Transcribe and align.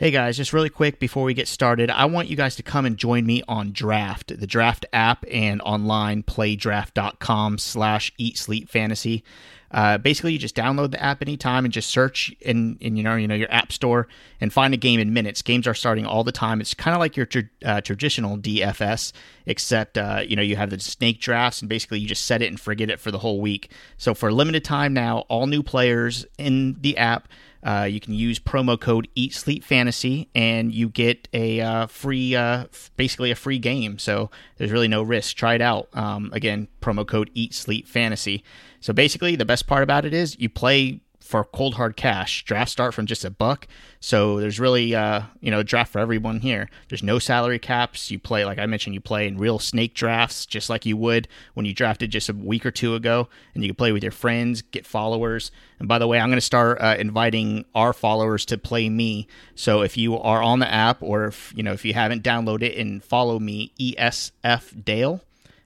Hey 0.00 0.10
guys, 0.10 0.38
just 0.38 0.54
really 0.54 0.70
quick 0.70 0.98
before 0.98 1.24
we 1.24 1.34
get 1.34 1.46
started, 1.46 1.90
I 1.90 2.06
want 2.06 2.28
you 2.28 2.34
guys 2.34 2.56
to 2.56 2.62
come 2.62 2.86
and 2.86 2.96
join 2.96 3.26
me 3.26 3.42
on 3.46 3.72
Draft, 3.72 4.40
the 4.40 4.46
Draft 4.46 4.86
app, 4.94 5.26
and 5.30 5.60
online 5.60 6.22
playdraft.com 6.22 7.58
slash 7.58 8.10
eat 8.16 8.38
sleep 8.38 8.70
fantasy. 8.70 9.22
Uh, 9.70 9.98
basically, 9.98 10.32
you 10.32 10.38
just 10.38 10.56
download 10.56 10.92
the 10.92 11.02
app 11.02 11.20
anytime 11.20 11.66
and 11.66 11.72
just 11.74 11.90
search 11.90 12.34
in, 12.40 12.78
in 12.80 12.96
you 12.96 13.02
know 13.02 13.14
you 13.14 13.28
know 13.28 13.34
your 13.34 13.52
app 13.52 13.72
store 13.72 14.08
and 14.40 14.54
find 14.54 14.72
a 14.72 14.78
game 14.78 15.00
in 15.00 15.12
minutes. 15.12 15.42
Games 15.42 15.66
are 15.66 15.74
starting 15.74 16.06
all 16.06 16.24
the 16.24 16.32
time. 16.32 16.62
It's 16.62 16.72
kind 16.72 16.94
of 16.94 16.98
like 16.98 17.14
your 17.18 17.28
uh, 17.62 17.82
traditional 17.82 18.38
DFS, 18.38 19.12
except 19.44 19.98
uh, 19.98 20.22
you 20.26 20.34
know 20.34 20.40
you 20.40 20.56
have 20.56 20.70
the 20.70 20.80
snake 20.80 21.20
drafts 21.20 21.60
and 21.60 21.68
basically 21.68 22.00
you 22.00 22.08
just 22.08 22.24
set 22.24 22.40
it 22.40 22.46
and 22.46 22.58
forget 22.58 22.88
it 22.88 23.00
for 23.00 23.10
the 23.10 23.18
whole 23.18 23.42
week. 23.42 23.70
So 23.98 24.14
for 24.14 24.30
a 24.30 24.32
limited 24.32 24.64
time 24.64 24.94
now, 24.94 25.26
all 25.28 25.46
new 25.46 25.62
players 25.62 26.24
in 26.38 26.78
the 26.80 26.96
app 26.96 27.28
uh, 27.62 27.86
you 27.90 28.00
can 28.00 28.14
use 28.14 28.38
promo 28.38 28.80
code 28.80 29.08
Eat 29.14 29.34
Sleep 29.34 29.64
Fantasy, 29.64 30.28
and 30.34 30.72
you 30.72 30.88
get 30.88 31.28
a 31.32 31.60
uh, 31.60 31.86
free, 31.86 32.34
uh, 32.34 32.66
basically 32.96 33.30
a 33.30 33.34
free 33.34 33.58
game. 33.58 33.98
So 33.98 34.30
there's 34.56 34.72
really 34.72 34.88
no 34.88 35.02
risk. 35.02 35.36
Try 35.36 35.54
it 35.54 35.62
out. 35.62 35.88
Um, 35.92 36.30
again, 36.32 36.68
promo 36.80 37.06
code 37.06 37.30
Eat 37.34 37.54
Sleep 37.54 37.86
Fantasy. 37.86 38.42
So 38.80 38.92
basically, 38.92 39.36
the 39.36 39.44
best 39.44 39.66
part 39.66 39.82
about 39.82 40.04
it 40.04 40.14
is 40.14 40.38
you 40.38 40.48
play 40.48 41.00
for 41.30 41.44
cold 41.44 41.74
hard 41.74 41.96
cash. 41.96 42.44
Draft 42.44 42.70
start 42.70 42.92
from 42.92 43.06
just 43.06 43.24
a 43.24 43.30
buck, 43.30 43.68
so 44.00 44.40
there's 44.40 44.58
really 44.58 44.94
uh, 44.94 45.22
you 45.40 45.50
know 45.50 45.62
draft 45.62 45.92
for 45.92 46.00
everyone 46.00 46.40
here. 46.40 46.68
There's 46.88 47.04
no 47.04 47.20
salary 47.20 47.60
caps. 47.60 48.10
You 48.10 48.18
play 48.18 48.44
like 48.44 48.58
I 48.58 48.66
mentioned, 48.66 48.94
you 48.94 49.00
play 49.00 49.28
in 49.28 49.38
real 49.38 49.60
snake 49.60 49.94
drafts 49.94 50.44
just 50.44 50.68
like 50.68 50.84
you 50.84 50.96
would 50.96 51.28
when 51.54 51.64
you 51.64 51.72
drafted 51.72 52.10
just 52.10 52.28
a 52.28 52.32
week 52.32 52.66
or 52.66 52.72
two 52.72 52.96
ago, 52.96 53.28
and 53.54 53.62
you 53.62 53.70
can 53.70 53.76
play 53.76 53.92
with 53.92 54.02
your 54.02 54.12
friends, 54.12 54.60
get 54.60 54.84
followers. 54.84 55.52
And 55.78 55.86
by 55.86 55.98
the 55.98 56.08
way, 56.08 56.18
I'm 56.18 56.28
going 56.28 56.36
to 56.36 56.42
start 56.42 56.80
uh, 56.80 56.96
inviting 56.98 57.64
our 57.74 57.92
followers 57.92 58.44
to 58.46 58.58
play 58.58 58.88
me. 58.88 59.28
So 59.54 59.82
if 59.82 59.96
you 59.96 60.18
are 60.18 60.42
on 60.42 60.58
the 60.58 60.70
app, 60.70 61.00
or 61.00 61.26
if 61.26 61.52
you 61.56 61.62
know 61.62 61.72
if 61.72 61.84
you 61.84 61.94
haven't 61.94 62.24
downloaded 62.24 62.62
it 62.62 62.76
and 62.76 63.04
follow 63.04 63.38
me, 63.38 63.72
ESF 63.78 64.84
Dale 64.84 65.22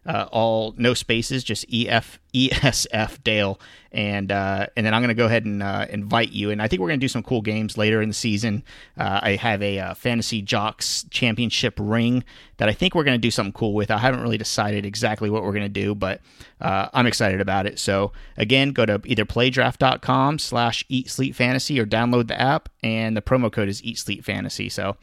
uh, 0.07 0.27
all 0.31 0.75
no 0.77 0.95
spaces, 0.95 1.45
just 1.45 1.65
EF 1.73 2.19
ESF 2.35 3.23
Dale, 3.25 3.61
and 3.93 4.31
uh, 4.31 4.67
and 4.77 4.85
then 4.85 4.93
I'm 4.93 5.01
going 5.01 5.09
to 5.09 5.15
go 5.15 5.27
ahead 5.27 5.45
and 5.45 5.63
uh, 5.63 5.87
invite 5.89 6.33
you. 6.33 6.51
And 6.51 6.61
I 6.61 6.69
think 6.69 6.81
we're 6.81 6.89
going 6.89 7.01
to 7.01 7.05
do 7.05 7.09
some 7.09 7.23
cool 7.23 7.41
games 7.41 7.79
later 7.79 8.03
in 8.03 8.09
the 8.09 8.15
season. 8.15 8.65
Uh, 8.99 9.21
I 9.23 9.37
have 9.37 9.63
a 9.63 9.79
uh, 9.79 9.95
Fantasy 9.95 10.43
Jocks 10.43 11.07
Championship 11.11 11.75
ring 11.79 12.25
that 12.59 12.69
I 12.69 12.73
think 12.73 12.95
we're 12.95 13.05
going 13.05 13.19
to 13.19 13.23
do 13.23 13.31
something 13.31 13.53
cool 13.53 13.73
with. 13.73 13.91
I 13.91 13.99
haven't 13.99 14.21
really 14.21 14.39
decided 14.39 14.85
exactly 14.85 15.31
what 15.31 15.43
we're 15.43 15.53
going 15.53 15.63
to 15.63 15.69
do, 15.69 15.95
but 15.95 16.21
uh, 16.61 16.89
I'm 16.93 17.07
excited 17.07 17.41
about 17.41 17.67
it. 17.67 17.79
So 17.79 18.13
again, 18.37 18.73
go 18.73 18.85
to 18.85 19.01
either 19.05 19.25
playdraft.com 19.25 20.39
slash 20.39 20.85
eat 20.89 21.09
sleep 21.09 21.35
fantasy 21.35 21.81
or 21.81 21.87
download 21.87 22.29
the 22.29 22.41
app, 22.41 22.69
and 22.83 23.17
the 23.17 23.23
promo 23.23 23.51
code 23.51 23.69
is 23.69 23.83
eat 23.83 23.99
sleep 23.99 24.25
fantasy. 24.25 24.69
So 24.69 24.97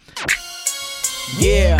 yeah. 1.40 1.80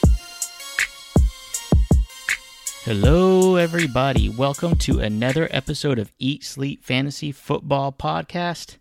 Hello, 2.93 3.55
everybody. 3.55 4.27
Welcome 4.27 4.75
to 4.79 4.99
another 4.99 5.47
episode 5.49 5.97
of 5.97 6.11
Eat, 6.19 6.43
Sleep, 6.43 6.83
Fantasy 6.83 7.31
Football 7.31 7.93
Podcast. 7.93 8.75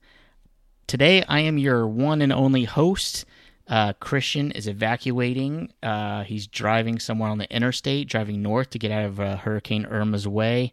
Today, 0.89 1.23
I 1.29 1.39
am 1.39 1.59
your 1.59 1.87
one 1.87 2.21
and 2.21 2.33
only 2.33 2.65
host. 2.65 3.25
Uh, 3.69 3.93
Christian 3.93 4.51
is 4.51 4.67
evacuating. 4.67 5.73
Uh, 5.81 6.25
he's 6.25 6.49
driving 6.49 6.99
somewhere 6.99 7.31
on 7.31 7.39
the 7.39 7.49
interstate, 7.55 8.09
driving 8.09 8.43
north 8.43 8.71
to 8.71 8.81
get 8.81 8.91
out 8.91 9.05
of 9.05 9.21
uh, 9.21 9.37
Hurricane 9.37 9.87
Irma's 9.87 10.27
way. 10.27 10.73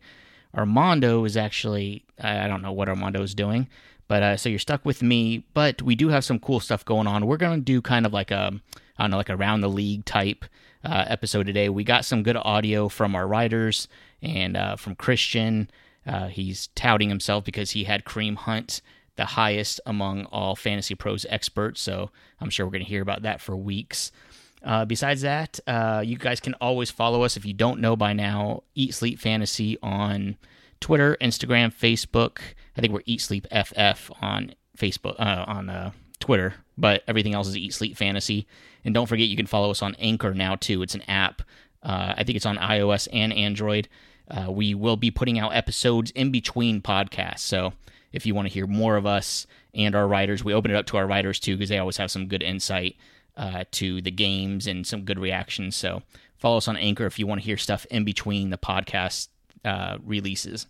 Armando 0.55 1.23
is 1.23 1.37
actually, 1.37 2.05
I 2.19 2.47
don't 2.47 2.63
know 2.63 2.73
what 2.73 2.89
Armando 2.89 3.21
is 3.21 3.35
doing, 3.35 3.67
but 4.07 4.23
uh, 4.23 4.37
so 4.37 4.49
you're 4.49 4.57
stuck 4.57 4.83
with 4.83 5.03
me. 5.03 5.45
But 5.53 5.83
we 5.83 5.93
do 5.93 6.09
have 6.09 6.25
some 6.25 6.39
cool 6.39 6.59
stuff 6.59 6.83
going 6.83 7.05
on. 7.05 7.27
We're 7.27 7.37
going 7.37 7.59
to 7.59 7.63
do 7.63 7.83
kind 7.83 8.07
of 8.07 8.13
like 8.13 8.31
a 8.31 8.59
I 8.97 9.03
don't 9.03 9.11
know, 9.11 9.17
like 9.17 9.29
around 9.29 9.61
the 9.61 9.69
league 9.69 10.05
type 10.05 10.43
uh, 10.83 11.05
episode 11.07 11.45
today. 11.45 11.69
We 11.69 11.83
got 11.83 12.05
some 12.05 12.23
good 12.23 12.37
audio 12.37 12.89
from 12.89 13.15
our 13.15 13.27
writers 13.27 13.87
and 14.21 14.57
uh, 14.57 14.75
from 14.75 14.95
Christian. 14.95 15.69
Uh, 16.05 16.27
he's 16.27 16.67
touting 16.75 17.09
himself 17.09 17.43
because 17.43 17.71
he 17.71 17.83
had 17.83 18.05
Kareem 18.05 18.35
Hunt 18.35 18.81
the 19.17 19.25
highest 19.25 19.81
among 19.85 20.25
all 20.25 20.55
Fantasy 20.55 20.95
Pros 20.95 21.25
experts. 21.29 21.81
So 21.81 22.11
I'm 22.39 22.49
sure 22.49 22.65
we're 22.65 22.71
going 22.71 22.83
to 22.83 22.89
hear 22.89 23.01
about 23.01 23.23
that 23.23 23.41
for 23.41 23.57
weeks. 23.57 24.11
Uh, 24.63 24.85
besides 24.85 25.21
that, 25.21 25.59
uh, 25.67 26.01
you 26.05 26.17
guys 26.17 26.39
can 26.39 26.53
always 26.55 26.89
follow 26.89 27.23
us 27.23 27.35
if 27.37 27.45
you 27.45 27.53
don't 27.53 27.79
know 27.79 27.95
by 27.95 28.13
now. 28.13 28.63
Eat 28.75 28.93
Sleep 28.93 29.19
Fantasy 29.19 29.77
on 29.83 30.37
Twitter, 30.79 31.17
Instagram, 31.21 31.73
Facebook. 31.73 32.39
I 32.75 32.81
think 32.81 32.93
we're 32.93 33.01
Eat 33.05 33.21
Sleep 33.21 33.45
FF 33.51 34.11
on 34.21 34.53
Facebook 34.77 35.15
uh, 35.19 35.45
on 35.47 35.69
uh, 35.69 35.91
Twitter, 36.19 36.55
but 36.77 37.03
everything 37.07 37.33
else 37.33 37.47
is 37.47 37.57
Eat 37.57 37.73
Sleep 37.73 37.97
Fantasy. 37.97 38.47
And 38.85 38.93
don't 38.93 39.07
forget, 39.07 39.27
you 39.27 39.35
can 39.35 39.47
follow 39.47 39.71
us 39.71 39.81
on 39.81 39.95
Anchor 39.95 40.33
now 40.33 40.55
too. 40.55 40.81
It's 40.81 40.95
an 40.95 41.03
app. 41.09 41.41
Uh, 41.83 42.13
I 42.17 42.23
think 42.23 42.35
it's 42.35 42.45
on 42.45 42.57
iOS 42.57 43.07
and 43.11 43.33
Android. 43.33 43.87
Uh, 44.29 44.51
we 44.51 44.73
will 44.73 44.97
be 44.97 45.11
putting 45.11 45.39
out 45.39 45.55
episodes 45.55 46.11
in 46.11 46.31
between 46.31 46.81
podcasts. 46.81 47.39
So 47.39 47.73
if 48.11 48.25
you 48.25 48.35
want 48.35 48.47
to 48.47 48.53
hear 48.53 48.67
more 48.67 48.97
of 48.97 49.05
us 49.05 49.47
and 49.73 49.95
our 49.95 50.07
writers, 50.07 50.43
we 50.43 50.53
open 50.53 50.71
it 50.71 50.75
up 50.75 50.85
to 50.87 50.97
our 50.97 51.07
writers 51.07 51.39
too 51.39 51.55
because 51.55 51.69
they 51.69 51.77
always 51.77 51.97
have 51.97 52.11
some 52.11 52.27
good 52.27 52.43
insight 52.43 52.97
uh, 53.37 53.63
to 53.71 54.01
the 54.01 54.11
games 54.11 54.67
and 54.67 54.85
some 54.85 55.03
good 55.03 55.19
reactions. 55.19 55.75
So 55.75 56.03
follow 56.37 56.57
us 56.57 56.67
on 56.67 56.77
Anchor 56.77 57.05
if 57.05 57.19
you 57.19 57.27
want 57.27 57.41
to 57.41 57.45
hear 57.45 57.57
stuff 57.57 57.85
in 57.89 58.03
between 58.03 58.49
the 58.49 58.57
podcast 58.57 59.29
uh, 59.63 59.97
releases. 60.03 60.67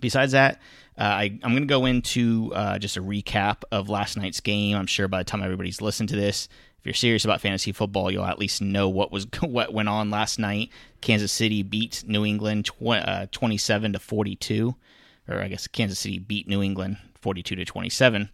Besides 0.00 0.32
that, 0.32 0.60
uh, 0.98 1.02
I, 1.02 1.38
am 1.42 1.50
going 1.50 1.62
to 1.62 1.66
go 1.66 1.86
into 1.86 2.52
uh, 2.54 2.78
just 2.78 2.96
a 2.96 3.02
recap 3.02 3.62
of 3.70 3.88
last 3.88 4.16
night's 4.16 4.40
game. 4.40 4.76
I'm 4.76 4.86
sure 4.86 5.08
by 5.08 5.18
the 5.18 5.24
time 5.24 5.42
everybody's 5.42 5.80
listened 5.80 6.08
to 6.08 6.16
this, 6.16 6.48
if 6.80 6.86
you're 6.86 6.94
serious 6.94 7.24
about 7.24 7.40
fantasy 7.40 7.72
football, 7.72 8.10
you'll 8.10 8.24
at 8.24 8.38
least 8.38 8.62
know 8.62 8.88
what 8.88 9.12
was 9.12 9.26
what 9.40 9.72
went 9.72 9.88
on 9.88 10.10
last 10.10 10.38
night. 10.38 10.70
Kansas 11.00 11.32
City 11.32 11.62
beat 11.62 12.04
New 12.06 12.24
England 12.24 12.66
tw- 12.66 12.92
uh, 12.92 13.26
27 13.30 13.92
to 13.92 13.98
42, 13.98 14.74
or 15.28 15.40
I 15.40 15.48
guess 15.48 15.66
Kansas 15.66 15.98
City 15.98 16.18
beat 16.18 16.48
New 16.48 16.62
England 16.62 16.96
42 17.20 17.56
to 17.56 17.64
27. 17.64 18.30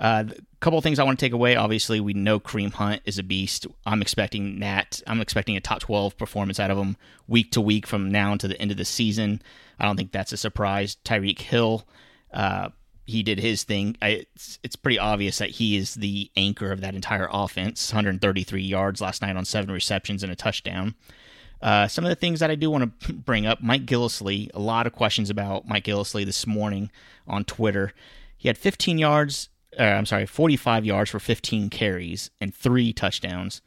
A 0.00 0.04
uh, 0.04 0.24
couple 0.60 0.78
of 0.78 0.82
things 0.82 0.98
I 0.98 1.04
want 1.04 1.18
to 1.18 1.26
take 1.26 1.34
away. 1.34 1.56
Obviously, 1.56 2.00
we 2.00 2.14
know 2.14 2.40
Kareem 2.40 2.72
Hunt 2.72 3.02
is 3.04 3.18
a 3.18 3.22
beast. 3.22 3.66
I'm 3.84 4.00
expecting 4.00 4.60
that. 4.60 5.02
I'm 5.06 5.20
expecting 5.20 5.58
a 5.58 5.60
top 5.60 5.80
12 5.80 6.16
performance 6.16 6.58
out 6.58 6.70
of 6.70 6.78
him 6.78 6.96
week 7.28 7.50
to 7.52 7.60
week 7.60 7.86
from 7.86 8.10
now 8.10 8.32
until 8.32 8.48
the 8.48 8.60
end 8.60 8.70
of 8.70 8.78
the 8.78 8.86
season. 8.86 9.42
I 9.78 9.84
don't 9.84 9.96
think 9.96 10.10
that's 10.10 10.32
a 10.32 10.38
surprise. 10.38 10.96
Tyreek 11.04 11.40
Hill, 11.40 11.86
uh, 12.32 12.70
he 13.04 13.22
did 13.22 13.40
his 13.40 13.64
thing. 13.64 13.94
I, 14.00 14.24
it's, 14.34 14.58
it's 14.62 14.76
pretty 14.76 14.98
obvious 14.98 15.36
that 15.36 15.50
he 15.50 15.76
is 15.76 15.94
the 15.94 16.30
anchor 16.34 16.72
of 16.72 16.80
that 16.80 16.94
entire 16.94 17.28
offense. 17.30 17.92
133 17.92 18.62
yards 18.62 19.02
last 19.02 19.20
night 19.20 19.36
on 19.36 19.44
seven 19.44 19.70
receptions 19.70 20.22
and 20.22 20.32
a 20.32 20.36
touchdown. 20.36 20.94
Uh, 21.60 21.86
some 21.88 22.04
of 22.04 22.08
the 22.08 22.16
things 22.16 22.40
that 22.40 22.50
I 22.50 22.54
do 22.54 22.70
want 22.70 22.98
to 23.00 23.12
bring 23.12 23.44
up 23.44 23.62
Mike 23.62 23.84
Gillislee, 23.84 24.50
a 24.54 24.60
lot 24.60 24.86
of 24.86 24.94
questions 24.94 25.28
about 25.28 25.68
Mike 25.68 25.84
Gillislee 25.84 26.24
this 26.24 26.46
morning 26.46 26.90
on 27.26 27.44
Twitter. 27.44 27.92
He 28.38 28.48
had 28.48 28.56
15 28.56 28.96
yards, 28.96 29.50
uh, 29.78 29.82
I'm 29.82 30.06
sorry, 30.06 30.26
45 30.26 30.84
yards 30.84 31.10
for 31.10 31.20
15 31.20 31.70
carries 31.70 32.30
and 32.40 32.54
three 32.54 32.92
touchdowns. 32.92 33.62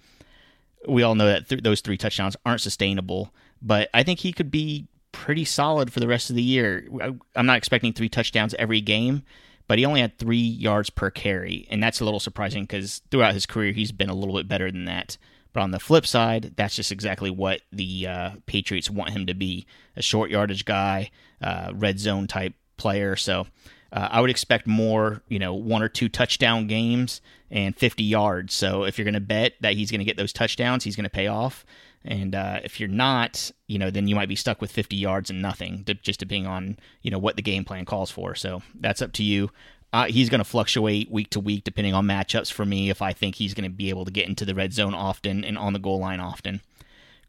We 0.87 1.03
all 1.03 1.15
know 1.15 1.27
that 1.27 1.47
th- 1.47 1.63
those 1.63 1.81
three 1.81 1.97
touchdowns 1.97 2.35
aren't 2.45 2.61
sustainable, 2.61 3.33
but 3.61 3.89
I 3.93 4.03
think 4.03 4.19
he 4.19 4.33
could 4.33 4.51
be 4.51 4.87
pretty 5.11 5.45
solid 5.45 5.93
for 5.93 5.99
the 5.99 6.07
rest 6.07 6.29
of 6.29 6.35
the 6.35 6.41
year. 6.41 6.87
I'm 7.35 7.45
not 7.45 7.57
expecting 7.57 7.93
three 7.93 8.09
touchdowns 8.09 8.53
every 8.55 8.81
game, 8.81 9.23
but 9.67 9.79
he 9.79 9.85
only 9.85 10.01
had 10.01 10.17
three 10.17 10.37
yards 10.37 10.89
per 10.89 11.09
carry, 11.09 11.65
and 11.69 11.81
that's 11.81 12.01
a 12.01 12.03
little 12.03 12.19
surprising 12.19 12.63
because 12.63 13.01
throughout 13.09 13.33
his 13.33 13.45
career 13.45 13.71
he's 13.71 13.93
been 13.93 14.09
a 14.09 14.15
little 14.15 14.35
bit 14.35 14.49
better 14.49 14.69
than 14.69 14.85
that. 14.85 15.17
But 15.53 15.61
on 15.61 15.71
the 15.71 15.79
flip 15.79 16.05
side, 16.05 16.53
that's 16.57 16.75
just 16.75 16.91
exactly 16.91 17.29
what 17.29 17.61
the 17.71 18.07
uh, 18.07 18.31
Patriots 18.47 18.89
want 18.89 19.11
him 19.11 19.27
to 19.27 19.35
be 19.35 19.67
a 19.95 20.01
short 20.01 20.31
yardage 20.31 20.65
guy, 20.65 21.11
uh, 21.41 21.71
red 21.75 21.99
zone 21.99 22.27
type 22.27 22.55
player. 22.75 23.15
So 23.15 23.45
uh, 23.93 24.09
I 24.11 24.19
would 24.21 24.31
expect 24.31 24.65
more, 24.67 25.21
you 25.29 25.39
know, 25.39 25.53
one 25.53 25.81
or 25.83 25.87
two 25.87 26.09
touchdown 26.09 26.67
games 26.67 27.21
and 27.51 27.77
50 27.77 28.03
yards. 28.03 28.53
So 28.53 28.83
if 28.83 28.97
you're 28.97 29.05
going 29.05 29.13
to 29.13 29.19
bet 29.21 29.53
that 29.61 29.75
he's 29.75 29.91
going 29.91 29.99
to 29.99 30.05
get 30.05 30.17
those 30.17 30.33
touchdowns, 30.33 30.83
he's 30.83 30.95
going 30.95 31.03
to 31.05 31.09
pay 31.09 31.27
off. 31.27 31.63
And 32.03 32.35
uh, 32.35 32.59
if 32.63 32.79
you're 32.79 32.89
not, 32.89 33.51
you 33.67 33.79
know, 33.79 33.89
then 33.91 34.07
you 34.07 34.15
might 34.15 34.27
be 34.27 34.35
stuck 34.35 34.59
with 34.59 34.71
50 34.71 34.95
yards 34.95 35.29
and 35.29 35.41
nothing, 35.41 35.85
just 36.01 36.19
depending 36.19 36.47
on, 36.47 36.77
you 37.01 37.11
know, 37.11 37.19
what 37.19 37.35
the 37.37 37.41
game 37.41 37.63
plan 37.63 37.85
calls 37.85 38.11
for. 38.11 38.35
So 38.35 38.61
that's 38.75 39.01
up 39.01 39.13
to 39.13 39.23
you. 39.23 39.51
uh, 39.93 40.05
he's 40.05 40.29
going 40.29 40.39
to 40.39 40.43
fluctuate 40.45 41.11
week 41.11 41.29
to 41.29 41.39
week 41.39 41.63
depending 41.63 41.93
on 41.93 42.05
matchups 42.05 42.51
for 42.51 42.65
me 42.65 42.89
if 42.89 43.01
I 43.01 43.13
think 43.13 43.35
he's 43.35 43.53
going 43.53 43.69
to 43.69 43.75
be 43.75 43.89
able 43.89 44.05
to 44.05 44.11
get 44.11 44.27
into 44.27 44.43
the 44.43 44.55
red 44.55 44.73
zone 44.73 44.95
often 44.95 45.45
and 45.45 45.57
on 45.57 45.73
the 45.73 45.79
goal 45.79 45.99
line 45.99 46.19
often. 46.19 46.61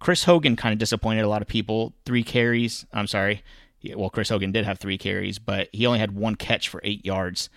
Chris 0.01 0.25
Hogan 0.25 0.57
kind 0.57 0.73
of 0.73 0.79
disappointed 0.79 1.23
a 1.23 1.29
lot 1.29 1.43
of 1.43 1.49
people. 1.49 1.93
Three 2.07 2.23
carries. 2.25 2.87
I'm 2.93 3.07
sorry. 3.07 3.43
Well, 3.95 4.11
Chris 4.11 4.29
Hogan 4.29 4.53
did 4.53 4.65
have 4.65 4.79
three 4.79 4.99
carries, 4.99 5.39
but 5.39 5.69
he 5.73 5.87
only 5.87 5.99
had 5.99 6.15
one 6.15 6.37
catch 6.37 6.69
for 6.69 6.81
eight 6.85 7.05
yards. 7.05 7.51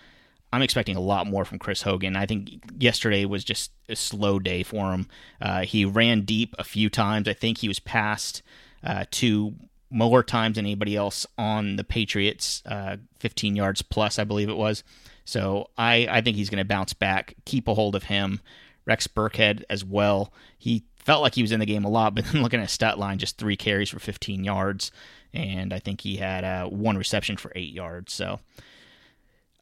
I'm 0.52 0.62
expecting 0.62 0.96
a 0.96 1.02
lot 1.02 1.28
more 1.28 1.46
from 1.46 1.60
Chris 1.60 1.82
Hogan. 1.82 2.16
I 2.16 2.26
think 2.26 2.50
yesterday 2.78 3.26
was 3.26 3.44
just 3.44 3.72
a 3.90 3.96
slow 3.96 4.40
day 4.40 4.64
for 4.64 4.94
him. 4.94 5.08
Uh, 5.42 5.62
he 5.62 5.86
ran 5.86 6.22
deep 6.22 6.56
a 6.58 6.64
few 6.64 6.90
times. 6.90 7.28
I 7.28 7.34
think 7.34 7.60
he 7.60 7.68
was 7.68 7.80
passed 7.80 8.42
uh, 8.84 9.06
two 9.12 9.56
more 9.90 10.24
times 10.24 10.56
than 10.56 10.66
anybody 10.66 10.96
else 10.96 11.26
on 11.38 11.76
the 11.76 11.84
Patriots, 11.84 12.62
uh, 12.66 12.98
15 13.20 13.56
yards 13.56 13.82
plus, 13.82 14.20
I 14.20 14.24
believe 14.24 14.50
it 14.50 14.58
was. 14.58 14.84
So 15.26 15.70
I, 15.78 16.08
I 16.10 16.22
think 16.22 16.38
he's 16.38 16.50
going 16.50 16.60
to 16.60 16.66
bounce 16.66 16.94
back, 16.94 17.36
keep 17.46 17.68
a 17.68 17.74
hold 17.74 17.96
of 17.96 18.04
him. 18.04 18.40
Rex 18.86 19.08
Burkhead 19.08 19.64
as 19.70 19.84
well. 19.84 20.32
He 20.58 20.86
felt 21.08 21.22
like 21.22 21.36
he 21.36 21.42
was 21.42 21.54
in 21.54 21.62
the 21.62 21.66
game 21.66 21.86
a 21.86 21.90
lot, 21.90 22.14
but 22.16 22.26
then 22.26 22.44
looking 22.44 22.60
at 22.60 22.70
stat 22.70 23.00
line, 23.00 23.18
just 23.18 23.38
three 23.38 23.56
carries 23.56 23.90
for 23.90 23.98
15 23.98 24.44
yards, 24.44 24.92
and 25.34 25.74
I 25.74 25.80
think 25.80 26.02
he 26.02 26.18
had 26.18 26.44
uh, 26.44 26.68
one 26.68 26.98
reception 26.98 27.38
for 27.38 27.52
eight 27.56 27.74
yards. 27.74 28.14
So 28.14 28.42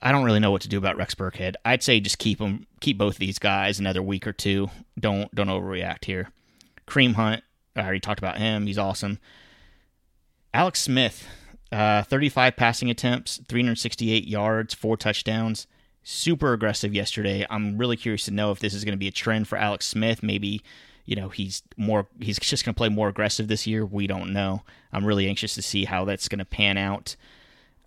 I 0.02 0.12
don't 0.12 0.26
really 0.26 0.40
know 0.40 0.52
what 0.52 0.64
to 0.64 0.70
do 0.70 0.80
about 0.80 0.98
Rex 0.98 1.14
Burkhead. 1.14 1.54
I'd 1.64 1.84
say 1.84 2.00
just 2.00 2.18
keep 2.18 2.40
him, 2.40 2.66
keep 2.82 2.98
both 2.98 3.18
these 3.18 3.38
guys 3.38 3.80
another 3.80 4.02
week 4.02 4.26
or 4.26 4.34
two. 4.34 4.70
Don't 5.00 5.34
don't 5.34 5.48
overreact 5.48 6.06
here. 6.06 6.32
Kareem 6.88 7.14
Hunt, 7.14 7.44
I 7.76 7.82
already 7.82 8.00
talked 8.00 8.20
about 8.20 8.38
him. 8.38 8.66
He's 8.66 8.78
awesome. 8.78 9.20
Alex 10.54 10.82
Smith, 10.82 11.28
uh, 11.72 12.04
35 12.04 12.56
passing 12.56 12.90
attempts, 12.90 13.42
368 13.48 14.28
yards, 14.28 14.74
four 14.74 14.98
touchdowns. 14.98 15.68
Super 16.02 16.54
aggressive 16.54 16.94
yesterday. 16.94 17.46
I'm 17.50 17.78
really 17.78 17.98
curious 17.98 18.26
to 18.26 18.32
know 18.32 18.52
if 18.52 18.60
this 18.60 18.74
is 18.74 18.84
going 18.86 18.94
to 18.94 18.98
be 18.98 19.08
a 19.08 19.12
trend 19.12 19.48
for 19.48 19.58
Alex 19.58 19.88
Smith. 19.88 20.22
Maybe, 20.22 20.62
you 21.06 21.16
know, 21.16 21.30
he's 21.30 21.64
more 21.78 22.08
he's 22.20 22.40
just 22.40 22.66
going 22.66 22.74
to 22.74 22.78
play 22.78 22.90
more 22.90 23.10
aggressive 23.10 23.48
this 23.48 23.68
year. 23.68 23.86
We 23.86 24.08
don't 24.08 24.34
know. 24.34 24.64
I'm 24.92 25.06
really 25.06 25.28
anxious 25.28 25.56
to 25.56 25.62
see 25.62 25.86
how 25.86 26.06
that's 26.06 26.28
going 26.28 26.40
to 26.40 26.46
pan 26.46 26.78
out. 26.78 27.16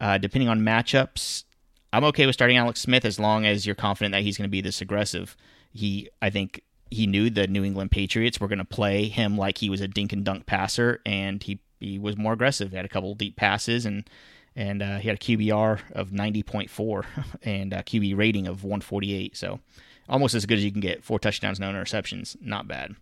Uh, 0.01 0.19
depending 0.19 0.49
on 0.49 0.61
matchups, 0.61 1.45
I'm 1.93 2.05
okay 2.05 2.27
with 2.27 2.35
starting 2.35 2.57
Alex 2.57 2.81
Smith 2.81 3.05
as 3.05 3.19
long 3.19 3.45
as 3.45 3.67
you're 3.67 3.75
confident 3.75 4.13
that 4.13 4.23
he's 4.23 4.39
going 4.39 4.49
to 4.49 4.51
be 4.51 4.61
this 4.61 4.81
aggressive. 4.81 5.37
He, 5.73 6.09
I 6.23 6.31
think, 6.31 6.63
he 6.91 7.07
knew 7.07 7.29
the 7.29 7.47
New 7.47 7.65
England 7.65 7.91
Patriots 7.91 8.41
were 8.41 8.49
going 8.49 8.61
to 8.61 8.65
play 8.65 9.09
him 9.09 9.37
like 9.37 9.59
he 9.59 9.69
was 9.69 9.81
a 9.81 9.89
dink 9.89 10.13
and 10.13 10.25
dunk 10.25 10.47
passer, 10.47 11.01
and 11.05 11.43
he 11.43 11.61
he 11.81 11.99
was 11.99 12.17
more 12.17 12.33
aggressive. 12.33 12.71
He 12.71 12.77
had 12.77 12.85
a 12.85 12.89
couple 12.89 13.15
deep 13.15 13.37
passes, 13.37 13.85
and 13.85 14.09
and 14.57 14.83
uh, 14.83 14.99
he 14.99 15.09
had 15.09 15.17
a 15.17 15.21
QBR 15.21 15.81
of 15.93 16.11
90.4 16.11 17.05
and 17.43 17.73
a 17.73 17.83
QB 17.83 18.17
rating 18.17 18.47
of 18.47 18.65
148. 18.65 19.37
So 19.37 19.61
almost 20.09 20.35
as 20.35 20.47
good 20.47 20.59
as 20.59 20.65
you 20.65 20.73
can 20.73 20.81
get. 20.81 21.05
Four 21.05 21.19
touchdowns, 21.19 21.61
no 21.61 21.71
interceptions, 21.71 22.37
not 22.41 22.67
bad. 22.67 22.97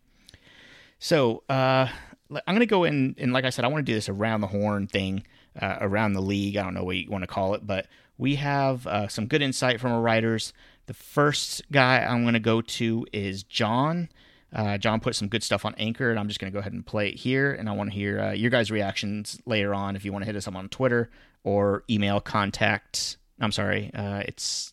So 0.98 1.42
uh, 1.48 1.88
I'm 2.30 2.54
going 2.54 2.60
to 2.60 2.66
go 2.66 2.84
in, 2.84 3.14
and 3.18 3.32
like 3.32 3.44
I 3.44 3.50
said, 3.50 3.64
I 3.64 3.68
want 3.68 3.84
to 3.84 3.90
do 3.90 3.94
this 3.94 4.08
around 4.08 4.40
the 4.40 4.46
horn 4.46 4.86
thing, 4.86 5.24
uh, 5.60 5.76
around 5.80 6.14
the 6.14 6.22
league. 6.22 6.56
I 6.56 6.62
don't 6.62 6.74
know 6.74 6.84
what 6.84 6.96
you 6.96 7.10
want 7.10 7.22
to 7.22 7.28
call 7.28 7.54
it, 7.54 7.66
but 7.66 7.86
we 8.18 8.36
have 8.36 8.86
uh, 8.86 9.08
some 9.08 9.26
good 9.26 9.42
insight 9.42 9.80
from 9.80 9.92
our 9.92 10.00
writers. 10.00 10.52
The 10.86 10.94
first 10.94 11.62
guy 11.70 11.98
I'm 11.98 12.22
going 12.22 12.34
to 12.34 12.40
go 12.40 12.60
to 12.60 13.06
is 13.12 13.42
John. 13.42 14.08
Uh, 14.52 14.78
John 14.78 15.00
put 15.00 15.14
some 15.14 15.28
good 15.28 15.42
stuff 15.42 15.64
on 15.64 15.74
Anchor, 15.76 16.10
and 16.10 16.18
I'm 16.18 16.28
just 16.28 16.40
going 16.40 16.50
to 16.50 16.54
go 16.54 16.60
ahead 16.60 16.72
and 16.72 16.86
play 16.86 17.08
it 17.08 17.16
here. 17.16 17.52
And 17.52 17.68
I 17.68 17.72
want 17.72 17.90
to 17.90 17.94
hear 17.94 18.20
uh, 18.20 18.32
your 18.32 18.50
guys' 18.50 18.70
reactions 18.70 19.40
later 19.44 19.74
on 19.74 19.96
if 19.96 20.04
you 20.04 20.12
want 20.12 20.22
to 20.22 20.26
hit 20.26 20.36
us 20.36 20.48
up 20.48 20.54
on 20.54 20.68
Twitter 20.68 21.10
or 21.44 21.84
email 21.90 22.20
contact. 22.20 23.18
I'm 23.38 23.52
sorry, 23.52 23.90
uh, 23.92 24.22
it's 24.26 24.72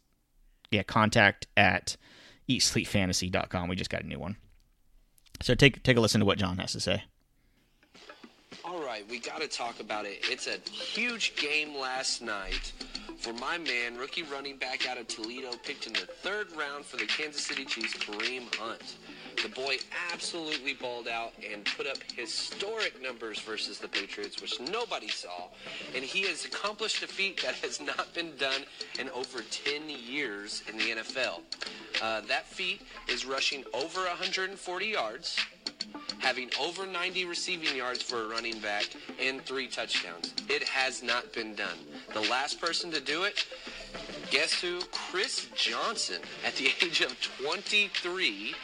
yeah, 0.72 0.84
contact 0.84 1.48
at 1.58 1.98
eatsleepfantasy.com. 2.50 3.68
We 3.68 3.76
just 3.76 3.90
got 3.90 4.04
a 4.04 4.08
new 4.08 4.20
one. 4.20 4.38
So 5.44 5.56
take 5.56 5.84
take 5.84 5.98
a 5.98 6.00
listen 6.00 6.20
to 6.20 6.26
what 6.26 6.38
John 6.38 6.58
has 6.60 6.72
to 6.72 6.80
say. 6.80 7.04
All 8.64 8.82
right, 8.82 9.04
we 9.10 9.20
got 9.20 9.42
to 9.42 9.48
talk 9.50 9.82
about 9.82 10.06
it. 10.06 10.20
It's 10.24 10.48
a 10.48 10.58
huge 10.72 11.36
game 11.36 11.76
last 11.76 12.22
night 12.22 12.72
for 13.18 13.34
my 13.34 13.58
man, 13.58 13.98
rookie 13.98 14.24
running 14.24 14.58
back 14.58 14.88
out 14.88 14.98
of 14.98 15.08
Toledo, 15.08 15.52
picked 15.64 15.86
in 15.86 15.94
the 15.94 16.00
third 16.00 16.48
round 16.56 16.86
for 16.86 16.96
the 16.96 17.06
Kansas 17.06 17.42
City 17.46 17.66
Chiefs, 17.66 17.94
Kareem 17.94 18.54
Hunt. 18.56 18.96
The 19.44 19.50
boy 19.50 19.76
absolutely 20.14 20.74
balled 20.74 21.10
out 21.10 21.34
and 21.52 21.66
put 21.66 21.86
up 21.86 21.98
historic 22.16 23.02
numbers 23.02 23.40
versus 23.40 23.78
the 23.78 23.90
Patriots, 23.90 24.42
which 24.42 24.58
nobody 24.72 25.10
saw. 25.10 25.50
And 25.94 26.02
he 26.02 26.22
has 26.28 26.46
accomplished 26.46 27.04
a 27.04 27.08
feat 27.08 27.42
that 27.44 27.56
has 27.56 27.82
not 27.82 28.14
been 28.14 28.38
done 28.38 28.62
in 29.00 29.10
over 29.10 29.42
10 29.42 29.90
years 29.90 30.64
in 30.70 30.78
the 30.78 31.02
NFL. 31.02 31.42
Uh, 32.02 32.22
that 32.22 32.48
feat 32.48 32.84
is 33.10 33.26
rushing 33.26 33.66
over 33.74 34.00
140 34.00 34.86
yards, 34.86 35.38
having 36.20 36.50
over 36.58 36.86
90 36.86 37.26
receiving 37.26 37.76
yards 37.76 38.02
for 38.02 38.24
a 38.24 38.28
running 38.30 38.60
back, 38.60 38.86
and 39.20 39.42
three 39.42 39.68
touchdowns. 39.68 40.34
It 40.48 40.64
has 40.64 41.04
not 41.04 41.34
been 41.34 41.54
done. 41.54 41.80
The 42.14 42.22
last 42.22 42.62
person 42.62 42.92
to 42.92 43.02
do 43.02 43.24
it, 43.24 43.46
guess 44.32 44.54
who? 44.54 44.80
Chris 44.94 45.48
Johnson, 45.54 46.22
at 46.46 46.56
the 46.56 46.70
age 46.82 47.02
of 47.02 47.20
23. 47.20 48.56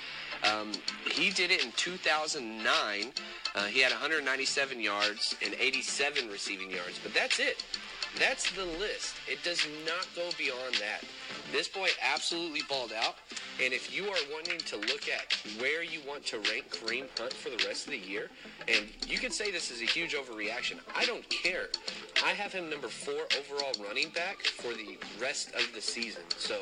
Um, 0.43 0.71
he 1.11 1.29
did 1.31 1.51
it 1.51 1.63
in 1.63 1.71
2009. 1.73 3.11
Uh, 3.55 3.63
he 3.65 3.79
had 3.79 3.91
197 3.91 4.79
yards 4.79 5.35
and 5.43 5.53
87 5.59 6.29
receiving 6.29 6.71
yards, 6.71 6.99
but 7.01 7.13
that's 7.13 7.39
it. 7.39 7.63
That's 8.17 8.51
the 8.51 8.65
list. 8.65 9.15
It 9.27 9.43
does 9.43 9.65
not 9.85 10.07
go 10.15 10.29
beyond 10.37 10.75
that. 10.75 11.03
This 11.51 11.67
boy 11.67 11.89
absolutely 12.01 12.61
balled 12.67 12.91
out. 12.91 13.15
And 13.63 13.73
if 13.73 13.95
you 13.95 14.05
are 14.05 14.17
wanting 14.31 14.59
to 14.59 14.77
look 14.77 15.09
at 15.09 15.33
where 15.59 15.83
you 15.83 15.99
want 16.07 16.25
to 16.27 16.37
rank 16.37 16.69
Kareem 16.69 17.05
Hunt 17.19 17.33
for 17.33 17.49
the 17.49 17.63
rest 17.67 17.85
of 17.85 17.91
the 17.91 17.99
year, 17.99 18.29
and 18.67 18.85
you 19.07 19.17
can 19.17 19.31
say 19.31 19.51
this 19.51 19.69
is 19.69 19.81
a 19.81 19.85
huge 19.85 20.15
overreaction, 20.15 20.79
I 20.95 21.05
don't 21.05 21.27
care. 21.29 21.67
I 22.25 22.29
have 22.29 22.51
him 22.51 22.69
number 22.69 22.87
four 22.87 23.27
overall 23.37 23.73
running 23.85 24.09
back 24.09 24.41
for 24.41 24.73
the 24.73 24.97
rest 25.21 25.53
of 25.55 25.69
the 25.75 25.81
season. 25.81 26.23
So, 26.37 26.55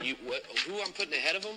you 0.00 0.14
what, 0.26 0.44
who 0.66 0.80
I'm 0.80 0.92
putting 0.92 1.14
ahead 1.14 1.36
of 1.36 1.44
him? 1.44 1.56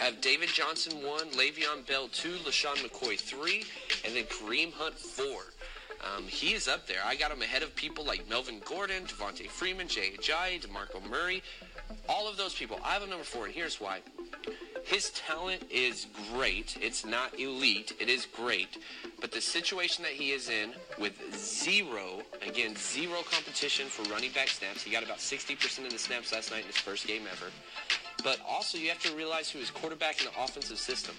Have 0.00 0.22
David 0.22 0.48
Johnson 0.48 1.06
one, 1.06 1.28
Le'Veon 1.32 1.86
Bell 1.86 2.08
two, 2.08 2.32
LeSean 2.46 2.76
McCoy 2.76 3.20
three, 3.20 3.64
and 4.02 4.16
then 4.16 4.24
Kareem 4.24 4.72
Hunt 4.72 4.94
four. 4.94 5.42
Um, 6.16 6.24
he 6.24 6.54
is 6.54 6.68
up 6.68 6.86
there. 6.86 7.00
I 7.04 7.16
got 7.16 7.30
him 7.30 7.42
ahead 7.42 7.62
of 7.62 7.76
people 7.76 8.06
like 8.06 8.26
Melvin 8.26 8.62
Gordon, 8.64 9.04
Devonta 9.04 9.46
Freeman, 9.46 9.88
Jay 9.88 10.12
Ajayi, 10.16 10.66
DeMarco 10.66 11.06
Murray. 11.10 11.42
All 12.08 12.26
of 12.26 12.38
those 12.38 12.54
people. 12.54 12.80
I 12.82 12.94
have 12.94 13.02
him 13.02 13.10
number 13.10 13.26
four, 13.26 13.44
and 13.44 13.54
here's 13.54 13.78
why. 13.78 14.00
His 14.84 15.10
talent 15.10 15.64
is 15.70 16.06
great. 16.32 16.78
It's 16.80 17.04
not 17.04 17.38
elite. 17.38 17.92
It 18.00 18.08
is 18.08 18.24
great. 18.24 18.78
But 19.20 19.32
the 19.32 19.40
situation 19.42 20.02
that 20.04 20.12
he 20.12 20.30
is 20.30 20.48
in 20.48 20.72
with 20.98 21.12
zero, 21.36 22.22
again, 22.40 22.74
zero 22.74 23.18
competition 23.30 23.86
for 23.88 24.10
running 24.10 24.32
back 24.32 24.48
snaps. 24.48 24.82
He 24.82 24.90
got 24.90 25.02
about 25.02 25.18
60% 25.18 25.84
of 25.84 25.92
the 25.92 25.98
snaps 25.98 26.32
last 26.32 26.50
night 26.50 26.62
in 26.62 26.68
his 26.68 26.78
first 26.78 27.06
game 27.06 27.24
ever. 27.30 27.50
But 28.22 28.38
also, 28.48 28.78
you 28.78 28.88
have 28.88 29.02
to 29.02 29.14
realize 29.14 29.50
who 29.50 29.58
is 29.58 29.70
quarterback 29.70 30.20
in 30.20 30.26
the 30.26 30.42
offensive 30.42 30.78
system. 30.78 31.14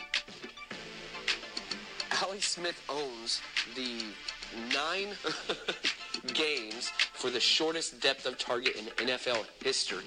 Alex 2.21 2.51
Smith 2.51 2.79
owns 2.89 3.41
the 3.75 4.03
nine 4.73 5.15
games 6.33 6.89
for 7.13 7.29
the 7.29 7.39
shortest 7.39 7.99
depth 8.01 8.25
of 8.25 8.37
target 8.37 8.75
in 8.75 9.07
NFL 9.07 9.45
history. 9.63 10.03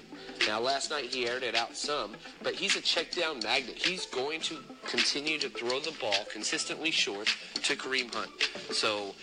Now, 0.47 0.59
last 0.59 0.91
night 0.91 1.05
he 1.05 1.27
aired 1.27 1.43
it 1.43 1.55
out 1.55 1.75
some, 1.75 2.15
but 2.43 2.53
he's 2.53 2.75
a 2.75 2.81
check 2.81 3.11
down 3.11 3.39
magnet. 3.43 3.75
He's 3.75 4.05
going 4.05 4.41
to 4.41 4.57
continue 4.87 5.39
to 5.39 5.49
throw 5.49 5.79
the 5.79 5.93
ball 5.99 6.25
consistently 6.31 6.91
short 6.91 7.27
to 7.63 7.75
Kareem 7.75 8.13
Hunt. 8.13 8.31
So, 8.71 9.15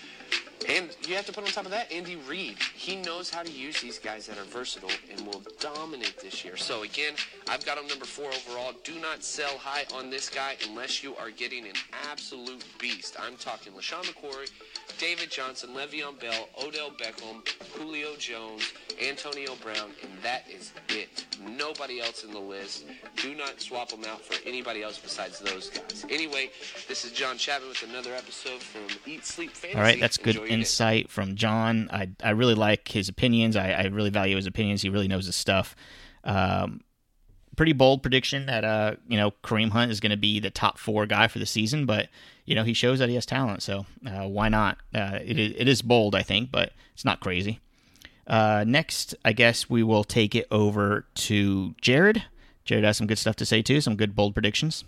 and 0.68 0.96
you 1.06 1.14
have 1.14 1.26
to 1.26 1.32
put 1.32 1.44
on 1.44 1.50
top 1.50 1.64
of 1.64 1.70
that 1.70 1.90
Andy 1.92 2.16
Reid. 2.16 2.56
He 2.74 2.96
knows 2.96 3.30
how 3.30 3.42
to 3.42 3.50
use 3.50 3.80
these 3.80 3.98
guys 3.98 4.26
that 4.26 4.38
are 4.38 4.44
versatile 4.44 4.90
and 5.10 5.26
will 5.26 5.42
dominate 5.60 6.18
this 6.20 6.44
year. 6.44 6.56
So 6.56 6.82
again, 6.82 7.14
I've 7.48 7.64
got 7.64 7.78
him 7.78 7.86
number 7.86 8.04
four 8.04 8.26
overall. 8.26 8.72
Do 8.84 8.94
not 9.00 9.22
sell 9.24 9.56
high 9.58 9.84
on 9.94 10.10
this 10.10 10.28
guy 10.28 10.56
unless 10.68 11.02
you 11.02 11.16
are 11.16 11.30
getting 11.30 11.66
an 11.66 11.74
absolute 12.10 12.64
beast. 12.78 13.16
I'm 13.20 13.36
talking 13.36 13.72
LeSean 13.72 14.04
McCoy, 14.04 14.50
David 14.98 15.30
Johnson, 15.30 15.70
Le'Veon 15.70 16.20
Bell, 16.20 16.48
Odell 16.62 16.90
Beckham, 16.90 17.46
Julio 17.74 18.16
Jones, 18.16 18.72
Antonio 19.02 19.54
Brown, 19.62 19.90
and 20.02 20.12
that 20.22 20.44
is 20.50 20.72
it. 20.88 21.26
Nobody 21.40 22.00
else 22.00 22.24
in 22.24 22.32
the 22.32 22.38
list. 22.40 22.84
Do 23.22 23.36
not 23.36 23.60
swap 23.60 23.88
them 23.88 24.04
out 24.04 24.20
for 24.20 24.34
anybody 24.48 24.82
else 24.82 24.98
besides 24.98 25.38
those 25.38 25.70
guys. 25.70 26.04
Anyway, 26.10 26.50
this 26.88 27.04
is 27.04 27.12
John 27.12 27.38
Chapman 27.38 27.68
with 27.68 27.84
another 27.88 28.14
episode 28.14 28.60
from 28.60 28.82
Eat 29.06 29.24
Sleep 29.24 29.52
Fantasy. 29.52 29.78
All 29.78 29.84
right, 29.84 30.00
that's 30.00 30.16
good 30.16 30.34
your 30.34 30.48
day. 30.48 30.52
insight 30.52 31.08
from 31.08 31.36
John. 31.36 31.88
I 31.92 32.08
I 32.20 32.30
really 32.30 32.56
like 32.56 32.88
his 32.88 33.08
opinions. 33.08 33.54
I, 33.54 33.70
I 33.70 33.82
really 33.84 34.10
value 34.10 34.34
his 34.34 34.48
opinions. 34.48 34.82
He 34.82 34.88
really 34.88 35.06
knows 35.06 35.26
his 35.26 35.36
stuff. 35.36 35.76
Um, 36.24 36.80
pretty 37.56 37.72
bold 37.72 38.02
prediction 38.02 38.46
that 38.46 38.64
uh 38.64 38.96
you 39.06 39.16
know 39.16 39.30
Kareem 39.44 39.70
Hunt 39.70 39.92
is 39.92 40.00
going 40.00 40.10
to 40.10 40.16
be 40.16 40.40
the 40.40 40.50
top 40.50 40.76
four 40.78 41.06
guy 41.06 41.28
for 41.28 41.38
the 41.38 41.46
season, 41.46 41.86
but 41.86 42.08
you 42.44 42.56
know 42.56 42.64
he 42.64 42.74
shows 42.74 42.98
that 42.98 43.08
he 43.08 43.14
has 43.14 43.24
talent, 43.24 43.62
so 43.62 43.86
uh, 44.04 44.26
why 44.26 44.48
not? 44.48 44.78
Uh, 44.92 45.20
it 45.24 45.38
is 45.38 45.54
it 45.56 45.68
is 45.68 45.80
bold, 45.80 46.16
I 46.16 46.22
think, 46.22 46.50
but 46.50 46.72
it's 46.92 47.04
not 47.04 47.20
crazy. 47.20 47.60
Uh, 48.26 48.64
next, 48.66 49.14
I 49.24 49.32
guess 49.32 49.70
we 49.70 49.84
will 49.84 50.02
take 50.02 50.34
it 50.34 50.46
over 50.50 51.06
to 51.14 51.74
Jared. 51.80 52.24
Jared 52.64 52.84
has 52.84 52.96
some 52.96 53.06
good 53.06 53.18
stuff 53.18 53.36
to 53.36 53.46
say 53.46 53.62
too, 53.62 53.80
some 53.80 53.96
good 53.96 54.14
bold 54.14 54.34
predictions. 54.34 54.84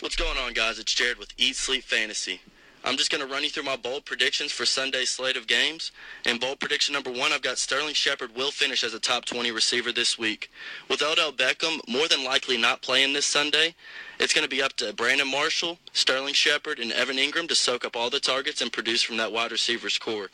What's 0.00 0.16
going 0.16 0.38
on, 0.38 0.52
guys? 0.52 0.78
It's 0.78 0.94
Jared 0.94 1.18
with 1.18 1.32
Eat 1.36 1.56
Sleep 1.56 1.84
Fantasy. 1.84 2.40
I'm 2.84 2.96
just 2.96 3.12
going 3.12 3.24
to 3.24 3.32
run 3.32 3.44
you 3.44 3.48
through 3.48 3.62
my 3.62 3.76
bold 3.76 4.04
predictions 4.04 4.50
for 4.50 4.66
Sunday's 4.66 5.10
slate 5.10 5.36
of 5.36 5.46
games. 5.46 5.92
In 6.26 6.38
bold 6.38 6.58
prediction 6.58 6.92
number 6.92 7.12
one, 7.12 7.32
I've 7.32 7.42
got 7.42 7.58
Sterling 7.58 7.94
Shepard 7.94 8.34
will 8.34 8.50
finish 8.50 8.82
as 8.82 8.92
a 8.92 8.98
top 8.98 9.24
20 9.24 9.52
receiver 9.52 9.92
this 9.92 10.18
week. 10.18 10.50
With 10.88 11.00
Odell 11.00 11.30
Beckham 11.30 11.80
more 11.88 12.08
than 12.08 12.24
likely 12.24 12.56
not 12.56 12.82
playing 12.82 13.12
this 13.12 13.26
Sunday, 13.26 13.76
it's 14.18 14.34
going 14.34 14.42
to 14.42 14.50
be 14.50 14.62
up 14.62 14.72
to 14.78 14.92
Brandon 14.92 15.30
Marshall, 15.30 15.78
Sterling 15.92 16.34
Shepard, 16.34 16.80
and 16.80 16.90
Evan 16.90 17.18
Engram 17.18 17.46
to 17.48 17.54
soak 17.54 17.84
up 17.84 17.94
all 17.94 18.10
the 18.10 18.18
targets 18.18 18.60
and 18.60 18.72
produce 18.72 19.02
from 19.02 19.16
that 19.18 19.32
wide 19.32 19.52
receivers 19.52 19.96
core. 19.96 20.30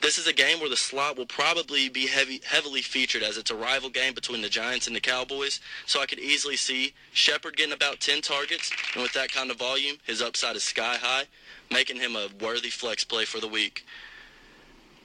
This 0.00 0.18
is 0.18 0.26
a 0.26 0.34
game 0.34 0.60
where 0.60 0.68
the 0.68 0.76
slot 0.76 1.16
will 1.16 1.26
probably 1.26 1.88
be 1.88 2.06
heavy, 2.06 2.40
heavily 2.44 2.82
featured 2.82 3.22
as 3.22 3.38
it's 3.38 3.50
a 3.50 3.56
rival 3.56 3.88
game 3.88 4.12
between 4.12 4.42
the 4.42 4.50
Giants 4.50 4.86
and 4.86 4.94
the 4.94 5.00
Cowboys. 5.00 5.60
So 5.86 6.00
I 6.00 6.06
could 6.06 6.18
easily 6.18 6.56
see 6.56 6.92
Shepard 7.12 7.56
getting 7.56 7.72
about 7.72 8.00
10 8.00 8.20
targets, 8.20 8.70
and 8.92 9.02
with 9.02 9.14
that 9.14 9.32
kind 9.32 9.50
of 9.50 9.56
volume, 9.56 9.96
his 10.04 10.20
upside 10.20 10.56
is 10.56 10.62
sky 10.62 10.96
high, 11.00 11.24
making 11.70 11.96
him 11.96 12.16
a 12.16 12.28
worthy 12.40 12.68
flex 12.68 13.02
play 13.02 13.24
for 13.24 13.40
the 13.40 13.48
week. 13.48 13.84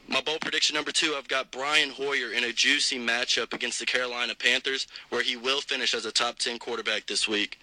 My 0.09 0.21
bold 0.21 0.41
prediction 0.41 0.73
number 0.73 0.91
two, 0.91 1.13
I've 1.15 1.27
got 1.27 1.51
Brian 1.51 1.91
Hoyer 1.91 2.33
in 2.33 2.43
a 2.43 2.51
juicy 2.51 2.97
matchup 2.97 3.53
against 3.53 3.79
the 3.79 3.85
Carolina 3.85 4.33
Panthers, 4.33 4.87
where 5.09 5.21
he 5.21 5.37
will 5.37 5.61
finish 5.61 5.93
as 5.93 6.05
a 6.05 6.11
top 6.11 6.39
10 6.39 6.57
quarterback 6.57 7.05
this 7.05 7.27
week. 7.27 7.59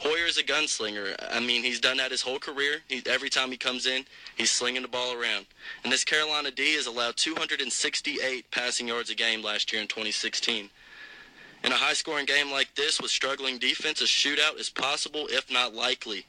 Hoyer 0.00 0.26
is 0.26 0.38
a 0.38 0.42
gunslinger. 0.42 1.14
I 1.30 1.40
mean, 1.40 1.62
he's 1.62 1.80
done 1.80 1.96
that 1.98 2.10
his 2.10 2.22
whole 2.22 2.38
career. 2.38 2.82
He, 2.88 3.02
every 3.06 3.30
time 3.30 3.50
he 3.50 3.56
comes 3.56 3.86
in, 3.86 4.04
he's 4.36 4.50
slinging 4.50 4.82
the 4.82 4.88
ball 4.88 5.14
around. 5.14 5.46
And 5.82 5.92
this 5.92 6.04
Carolina 6.04 6.50
D 6.50 6.74
has 6.74 6.86
allowed 6.86 7.16
268 7.16 8.50
passing 8.50 8.88
yards 8.88 9.10
a 9.10 9.14
game 9.14 9.42
last 9.42 9.72
year 9.72 9.80
in 9.80 9.88
2016. 9.88 10.68
In 11.62 11.72
a 11.72 11.76
high-scoring 11.76 12.26
game 12.26 12.50
like 12.50 12.74
this 12.74 13.00
with 13.00 13.10
struggling 13.10 13.56
defense, 13.56 14.02
a 14.02 14.04
shootout 14.04 14.60
is 14.60 14.68
possible, 14.68 15.26
if 15.30 15.50
not 15.50 15.74
likely. 15.74 16.26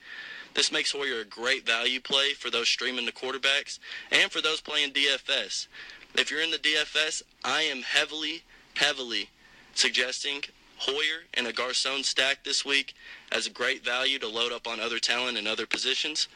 This 0.54 0.72
makes 0.72 0.92
Hoyer 0.92 1.20
a 1.20 1.26
great 1.26 1.66
value 1.66 2.00
play 2.00 2.32
for 2.34 2.50
those 2.50 2.70
streaming 2.70 3.06
the 3.06 3.12
quarterbacks 3.12 3.80
and 4.12 4.32
for 4.32 4.40
those 4.40 4.62
playing 4.62 4.94
DFS. 4.94 5.68
If 6.16 6.32
you're 6.32 6.42
in 6.42 6.52
the 6.52 6.58
DFS, 6.58 7.24
I 7.44 7.64
am 7.64 7.82
heavily, 7.82 8.44
heavily 8.76 9.30
suggesting 9.74 10.44
Hoyer 10.78 11.24
and 11.34 11.48
a 11.48 11.54
Garcon 11.54 12.04
stack 12.04 12.44
this 12.44 12.66
week 12.66 12.94
as 13.32 13.48
a 13.48 13.52
great 13.52 13.84
value 13.84 14.20
to 14.20 14.28
load 14.28 14.52
up 14.52 14.68
on 14.68 14.80
other 14.80 15.00
talent 15.00 15.38
in 15.38 15.48
other 15.48 15.66
positions. 15.66 16.28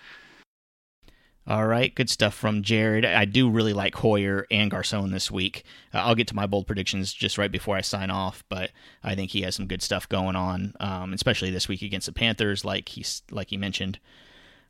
All 1.47 1.65
right, 1.65 1.95
good 1.95 2.11
stuff 2.11 2.35
from 2.35 2.61
Jared. 2.61 3.03
I 3.03 3.25
do 3.25 3.49
really 3.49 3.73
like 3.73 3.95
Hoyer 3.95 4.45
and 4.51 4.69
Garcon 4.69 5.09
this 5.09 5.31
week. 5.31 5.63
Uh, 5.91 5.97
I'll 5.97 6.13
get 6.13 6.27
to 6.27 6.35
my 6.35 6.45
bold 6.45 6.67
predictions 6.67 7.11
just 7.11 7.39
right 7.39 7.51
before 7.51 7.75
I 7.75 7.81
sign 7.81 8.11
off, 8.11 8.43
but 8.49 8.69
I 9.03 9.15
think 9.15 9.31
he 9.31 9.41
has 9.41 9.55
some 9.55 9.65
good 9.65 9.81
stuff 9.81 10.07
going 10.07 10.35
on, 10.35 10.75
um, 10.79 11.11
especially 11.11 11.49
this 11.49 11.67
week 11.67 11.81
against 11.81 12.05
the 12.05 12.13
Panthers, 12.13 12.63
like 12.63 12.89
he's 12.89 13.23
like 13.31 13.49
he 13.49 13.57
mentioned. 13.57 13.97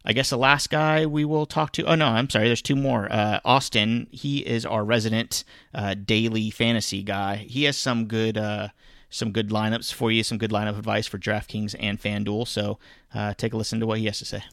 I 0.06 0.14
guess 0.14 0.30
the 0.30 0.38
last 0.38 0.70
guy 0.70 1.06
we 1.06 1.26
will 1.26 1.46
talk 1.46 1.74
to. 1.74 1.84
Oh 1.84 1.96
no, 1.96 2.06
I'm 2.06 2.30
sorry. 2.30 2.48
There's 2.48 2.62
two 2.62 2.78
more. 2.78 3.12
Uh, 3.12 3.42
Austin. 3.44 4.08
He 4.12 4.40
is 4.40 4.66
our 4.66 4.86
resident 4.86 5.44
uh, 5.74 5.96
daily 5.96 6.50
fantasy 6.50 7.04
guy. 7.04 7.36
He 7.36 7.66
has 7.66 7.76
some 7.76 8.06
good 8.06 8.38
uh, 8.38 8.70
some 9.10 9.32
good 9.32 9.50
lineups 9.50 9.94
for 9.94 10.12
you, 10.12 10.24
some 10.24 10.38
good 10.38 10.52
lineup 10.52 10.78
advice 10.78 11.08
for 11.08 11.18
DraftKings 11.18 11.76
and 11.80 12.02
FanDuel. 12.02 12.48
So 12.48 12.78
uh, 13.14 13.34
take 13.36 13.54
a 13.54 13.58
listen 13.58 13.80
to 13.80 13.88
what 13.88 14.00
he 14.00 14.06
has 14.06 14.20
to 14.20 14.26
say. 14.26 14.44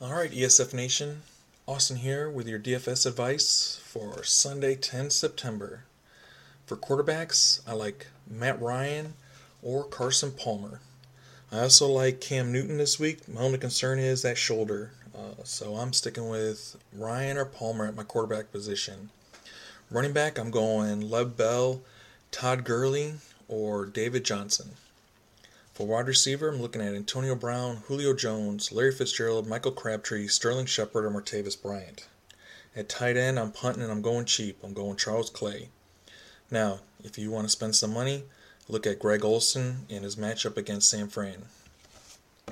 All 0.00 0.14
right, 0.14 0.30
ESF 0.30 0.72
Nation. 0.72 1.22
Austin 1.66 1.98
here 1.98 2.30
with 2.30 2.48
your 2.48 2.58
DFS 2.58 3.04
advice 3.04 3.78
for 3.84 4.24
Sunday, 4.24 4.74
10 4.74 5.10
September. 5.10 5.84
For 6.64 6.76
quarterbacks, 6.76 7.60
I 7.66 7.74
like 7.74 8.06
Matt 8.26 8.60
Ryan 8.60 9.14
or 9.62 9.84
Carson 9.84 10.32
Palmer. 10.32 10.80
I 11.50 11.60
also 11.60 11.86
like 11.86 12.20
Cam 12.20 12.52
Newton 12.52 12.78
this 12.78 12.98
week. 12.98 13.28
My 13.28 13.40
only 13.40 13.58
concern 13.58 13.98
is 13.98 14.22
that 14.22 14.38
shoulder. 14.38 14.92
Uh, 15.14 15.42
so 15.44 15.74
I'm 15.74 15.92
sticking 15.92 16.28
with 16.28 16.76
Ryan 16.92 17.36
or 17.36 17.44
Palmer 17.44 17.86
at 17.86 17.96
my 17.96 18.02
quarterback 18.02 18.52
position. 18.52 19.10
Running 19.90 20.12
back, 20.12 20.38
I'm 20.38 20.50
going 20.50 21.10
Lev 21.10 21.36
Bell, 21.36 21.80
Todd 22.30 22.64
Gurley, 22.64 23.14
or 23.48 23.86
David 23.86 24.24
Johnson. 24.24 24.72
For 25.74 25.86
wide 25.86 26.06
receiver, 26.06 26.48
I'm 26.48 26.60
looking 26.60 26.82
at 26.82 26.94
Antonio 26.94 27.34
Brown, 27.34 27.82
Julio 27.86 28.12
Jones, 28.12 28.72
Larry 28.72 28.92
Fitzgerald, 28.92 29.46
Michael 29.46 29.72
Crabtree, 29.72 30.26
Sterling 30.26 30.66
Shepard, 30.66 31.04
or 31.04 31.10
Martavis 31.10 31.60
Bryant. 31.60 32.06
At 32.76 32.88
tight 32.88 33.16
end, 33.16 33.38
I'm 33.38 33.52
punting 33.52 33.82
and 33.82 33.90
I'm 33.90 34.02
going 34.02 34.24
cheap. 34.24 34.58
I'm 34.62 34.72
going 34.72 34.96
Charles 34.96 35.30
Clay. 35.30 35.68
Now, 36.50 36.80
if 37.02 37.18
you 37.18 37.30
want 37.30 37.44
to 37.46 37.50
spend 37.50 37.76
some 37.76 37.92
money, 37.92 38.24
look 38.68 38.86
at 38.86 38.98
Greg 38.98 39.24
Olsen 39.24 39.86
in 39.88 40.02
his 40.02 40.16
matchup 40.16 40.56
against 40.56 40.90
San 40.90 41.08
Fran. 41.08 41.44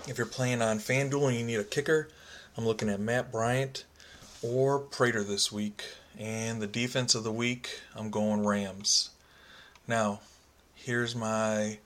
If 0.07 0.19
you're 0.19 0.27
playing 0.27 0.63
on 0.63 0.79
FanDuel 0.79 1.29
and 1.29 1.37
you 1.37 1.45
need 1.45 1.61
a 1.61 1.65
kicker, 1.65 2.09
I'm 2.57 2.65
looking 2.65 2.89
at 2.89 3.01
Matt 3.01 3.33
Bryant 3.33 3.85
or 4.43 4.79
Prater 4.79 5.25
this 5.25 5.51
week. 5.51 5.85
And 6.19 6.63
the 6.63 6.67
defense 6.67 7.15
of 7.15 7.25
the 7.25 7.33
week, 7.33 7.81
I'm 7.95 8.11
going 8.11 8.47
Rams. 8.47 9.11
Now, 9.89 10.21
here's 10.87 11.17
my 11.17 11.77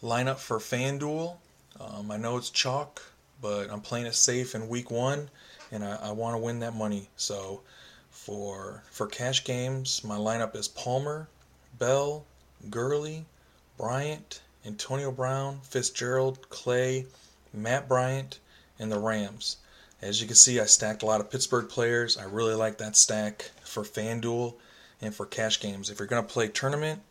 lineup 0.00 0.36
for 0.36 0.58
FanDuel. 0.58 1.34
Um, 1.80 2.12
I 2.12 2.16
know 2.16 2.36
it's 2.36 2.48
chalk, 2.48 3.02
but 3.42 3.68
I'm 3.72 3.80
playing 3.80 4.06
it 4.06 4.14
safe 4.14 4.54
in 4.54 4.68
week 4.68 4.88
one, 4.88 5.28
and 5.72 5.82
I, 5.82 5.96
I 5.96 6.12
want 6.12 6.34
to 6.34 6.38
win 6.38 6.60
that 6.60 6.72
money. 6.72 7.08
So 7.16 7.62
for 8.08 8.84
for 8.88 9.08
cash 9.08 9.42
games, 9.42 10.04
my 10.04 10.16
lineup 10.16 10.54
is 10.54 10.68
Palmer, 10.68 11.26
Bell, 11.80 12.24
Gurley, 12.70 13.24
Bryant, 13.76 14.40
Antonio 14.64 15.10
Brown, 15.10 15.58
Fitzgerald, 15.64 16.48
Clay, 16.48 17.06
Matt 17.52 17.88
Bryant, 17.88 18.38
and 18.78 18.92
the 18.92 19.00
Rams. 19.00 19.56
As 20.00 20.20
you 20.20 20.28
can 20.28 20.36
see, 20.36 20.60
I 20.60 20.66
stacked 20.66 21.02
a 21.02 21.06
lot 21.06 21.20
of 21.20 21.32
Pittsburgh 21.32 21.68
players. 21.68 22.16
I 22.16 22.24
really 22.24 22.54
like 22.54 22.78
that 22.78 22.94
stack 22.94 23.50
for 23.64 23.82
FanDuel 23.82 24.54
and 25.00 25.12
for 25.12 25.26
cash 25.26 25.58
games. 25.58 25.90
If 25.90 25.98
you're 25.98 26.06
going 26.06 26.24
to 26.24 26.32
play 26.32 26.46
tournament, 26.46 27.02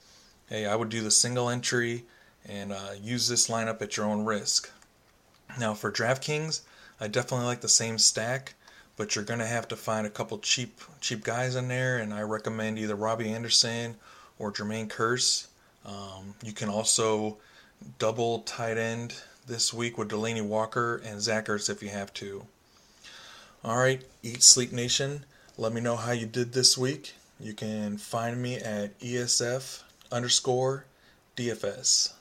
hey, 0.47 0.65
I 0.65 0.75
would 0.75 0.89
do 0.89 1.01
the 1.01 1.11
single 1.11 1.49
entry 1.49 2.03
and 2.47 2.71
uh, 2.71 2.91
use 3.01 3.27
this 3.27 3.47
lineup 3.47 3.81
at 3.81 3.97
your 3.97 4.05
own 4.05 4.25
risk. 4.25 4.69
Now 5.59 5.73
for 5.73 5.91
DraftKings, 5.91 6.61
I 6.99 7.07
definitely 7.07 7.45
like 7.47 7.61
the 7.61 7.69
same 7.69 7.97
stack, 7.97 8.53
but 8.95 9.15
you're 9.15 9.25
gonna 9.25 9.47
have 9.47 9.67
to 9.69 9.75
find 9.75 10.05
a 10.05 10.11
couple 10.11 10.37
cheap 10.39 10.81
cheap 11.01 11.23
guys 11.23 11.55
in 11.55 11.67
there, 11.67 11.97
and 11.97 12.13
I 12.13 12.21
recommend 12.21 12.79
either 12.79 12.95
Robby 12.95 13.29
Anderson 13.29 13.95
or 14.39 14.51
Jermaine 14.51 14.87
Kearse. 14.87 15.47
Um, 15.85 16.35
you 16.43 16.53
can 16.53 16.69
also 16.69 17.37
double 17.99 18.39
tight 18.39 18.77
end 18.77 19.15
this 19.47 19.73
week 19.73 19.97
with 19.97 20.09
Delanie 20.09 20.45
Walker 20.45 21.01
and 21.05 21.21
Zach 21.21 21.45
Ertz 21.45 21.69
if 21.69 21.83
you 21.83 21.89
have 21.89 22.13
to. 22.15 22.45
All 23.63 23.77
right, 23.77 24.03
Eat 24.23 24.43
Sleep 24.43 24.71
Nation, 24.71 25.25
let 25.57 25.73
me 25.73 25.81
know 25.81 25.95
how 25.95 26.11
you 26.11 26.25
did 26.25 26.53
this 26.53 26.77
week. 26.77 27.13
You 27.39 27.53
can 27.53 27.97
find 27.97 28.41
me 28.41 28.57
at 28.57 28.97
ESF 28.99 29.81
underscore 30.11 30.85
DFS. 31.35 32.13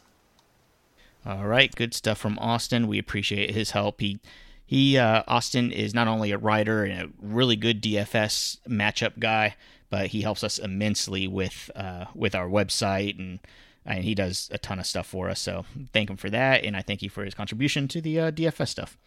All 1.26 1.46
right, 1.46 1.74
good 1.74 1.94
stuff 1.94 2.18
from 2.18 2.38
Austin. 2.38 2.86
We 2.86 2.98
appreciate 2.98 3.50
his 3.50 3.70
help. 3.70 4.00
He 4.00 4.20
he 4.66 4.98
uh, 4.98 5.22
Austin 5.26 5.70
is 5.70 5.94
not 5.94 6.08
only 6.08 6.32
a 6.32 6.38
writer 6.38 6.84
and 6.84 7.00
a 7.00 7.12
really 7.20 7.56
good 7.56 7.82
DFS 7.82 8.58
matchup 8.68 9.18
guy, 9.18 9.56
but 9.88 10.08
he 10.08 10.22
helps 10.22 10.44
us 10.44 10.58
immensely 10.58 11.26
with 11.26 11.70
uh, 11.74 12.06
with 12.14 12.34
our 12.34 12.48
website 12.48 13.18
and 13.18 13.38
and 13.86 14.04
he 14.04 14.14
does 14.14 14.48
a 14.52 14.58
ton 14.58 14.78
of 14.78 14.86
stuff 14.86 15.06
for 15.06 15.28
us. 15.28 15.40
So 15.40 15.64
thank 15.92 16.10
him 16.10 16.16
for 16.16 16.30
that, 16.30 16.64
and 16.64 16.76
I 16.76 16.82
thank 16.82 17.02
you 17.02 17.10
for 17.10 17.24
his 17.24 17.34
contribution 17.34 17.88
to 17.88 18.00
the 18.00 18.20
uh, 18.20 18.30
DFS 18.30 18.68
stuff. 18.68 18.98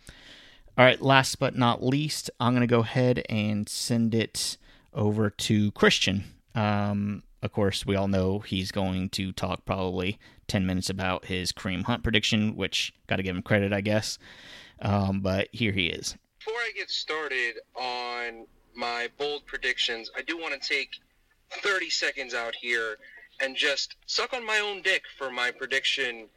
All 0.78 0.86
right, 0.86 1.02
last 1.02 1.40
but 1.40 1.56
not 1.56 1.84
least, 1.84 2.30
I'm 2.40 2.54
gonna 2.54 2.68
go 2.68 2.80
ahead 2.80 3.24
and 3.30 3.68
send 3.68 4.16
it 4.16 4.58
over 4.94 5.30
to 5.30 5.72
Christian. 5.72 6.24
Um, 6.56 7.24
of 7.42 7.52
course, 7.52 7.86
we 7.86 7.96
all 7.96 8.08
know 8.08 8.40
he's 8.40 8.72
going 8.72 9.10
to 9.10 9.32
talk 9.32 9.66
probably 9.66 10.20
10 10.48 10.66
minutes 10.66 10.90
about 10.90 11.26
his 11.26 11.52
Kareem 11.52 11.84
Hunt 11.84 12.04
prediction, 12.04 12.56
which 12.56 12.94
got 13.08 13.18
to 13.18 13.24
give 13.24 13.36
him 13.36 13.44
credit, 13.44 13.74
I 13.74 13.82
guess. 13.82 14.18
Um, 14.82 15.22
but 15.22 15.50
here 15.52 15.72
he 15.72 15.88
is. 15.88 16.16
Before 16.40 16.60
I 16.60 16.72
get 16.76 16.90
started 16.90 17.56
on 17.76 18.48
my 18.76 19.10
bold 19.18 19.46
predictions, 19.46 20.10
I 20.16 20.22
do 20.22 20.38
want 20.38 20.60
to 20.60 20.68
take 20.68 20.92
30 21.52 21.90
seconds 21.90 22.34
out 22.34 22.56
here 22.56 22.98
and 23.40 23.56
just 23.56 23.96
suck 24.06 24.34
on 24.34 24.46
my 24.46 24.60
own 24.60 24.82
dick 24.82 25.04
for 25.18 25.30
my 25.30 25.52
prediction 25.52 26.28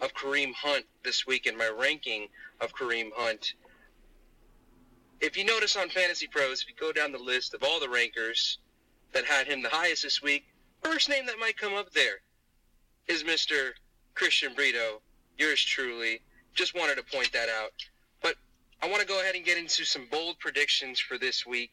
of 0.00 0.14
Kareem 0.14 0.52
Hunt 0.54 0.84
this 1.04 1.26
week 1.26 1.46
and 1.46 1.56
my 1.56 1.68
ranking 1.68 2.28
of 2.60 2.74
Kareem 2.74 3.10
Hunt. 3.14 3.54
If 5.20 5.36
you 5.36 5.44
notice 5.44 5.76
on 5.76 5.88
Fantasy 5.88 6.28
Pros, 6.28 6.62
if 6.62 6.68
you 6.68 6.74
go 6.78 6.92
down 6.92 7.12
the 7.12 7.18
list 7.18 7.54
of 7.54 7.62
all 7.62 7.80
the 7.80 7.88
rankers, 7.88 8.58
that 9.12 9.24
had 9.24 9.46
him 9.46 9.62
the 9.62 9.68
highest 9.68 10.02
this 10.02 10.22
week, 10.22 10.46
first 10.82 11.08
name 11.08 11.26
that 11.26 11.38
might 11.38 11.56
come 11.56 11.74
up 11.74 11.92
there 11.92 12.20
is 13.06 13.24
Mr. 13.24 13.70
Christian 14.14 14.54
Brito, 14.54 15.00
yours 15.38 15.62
truly. 15.62 16.20
Just 16.54 16.74
wanted 16.74 16.96
to 16.96 17.02
point 17.02 17.32
that 17.32 17.48
out. 17.48 17.72
But 18.22 18.36
I 18.82 18.88
want 18.88 19.00
to 19.00 19.06
go 19.06 19.20
ahead 19.20 19.34
and 19.34 19.44
get 19.44 19.58
into 19.58 19.84
some 19.84 20.06
bold 20.10 20.38
predictions 20.38 21.00
for 21.00 21.18
this 21.18 21.46
week. 21.46 21.70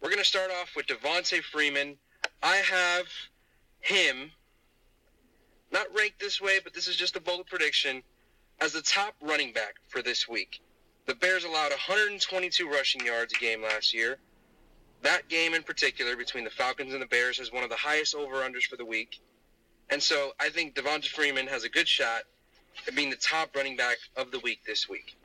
We're 0.00 0.10
going 0.10 0.18
to 0.18 0.24
start 0.24 0.50
off 0.50 0.74
with 0.76 0.86
Devonta 0.86 1.42
Freeman. 1.42 1.96
I 2.42 2.56
have 2.56 3.06
him, 3.80 4.30
not 5.72 5.86
ranked 5.96 6.20
this 6.20 6.40
way, 6.40 6.58
but 6.62 6.74
this 6.74 6.86
is 6.88 6.96
just 6.96 7.16
a 7.16 7.20
bold 7.20 7.46
prediction, 7.46 8.02
as 8.60 8.72
the 8.72 8.82
top 8.82 9.14
running 9.22 9.52
back 9.52 9.74
for 9.88 10.02
this 10.02 10.28
week. 10.28 10.60
The 11.06 11.14
Bears 11.14 11.44
allowed 11.44 11.70
122 11.70 12.68
rushing 12.68 13.06
yards 13.06 13.32
a 13.32 13.36
game 13.36 13.62
last 13.62 13.94
year. 13.94 14.18
That 15.02 15.28
game 15.28 15.54
in 15.54 15.62
particular 15.62 16.16
between 16.16 16.44
the 16.44 16.50
Falcons 16.50 16.92
and 16.92 17.02
the 17.02 17.06
Bears 17.06 17.38
has 17.38 17.52
one 17.52 17.62
of 17.62 17.70
the 17.70 17.76
highest 17.76 18.14
over-unders 18.14 18.64
for 18.64 18.76
the 18.76 18.84
week. 18.84 19.20
And 19.90 20.02
so 20.02 20.32
I 20.40 20.48
think 20.48 20.74
Devonta 20.74 21.08
Freeman 21.08 21.46
has 21.46 21.64
a 21.64 21.68
good 21.68 21.86
shot 21.86 22.22
at 22.86 22.94
being 22.94 23.10
the 23.10 23.16
top 23.16 23.54
running 23.54 23.76
back 23.76 23.98
of 24.16 24.30
the 24.30 24.40
week 24.40 24.60
this 24.66 24.88
week. 24.88 25.16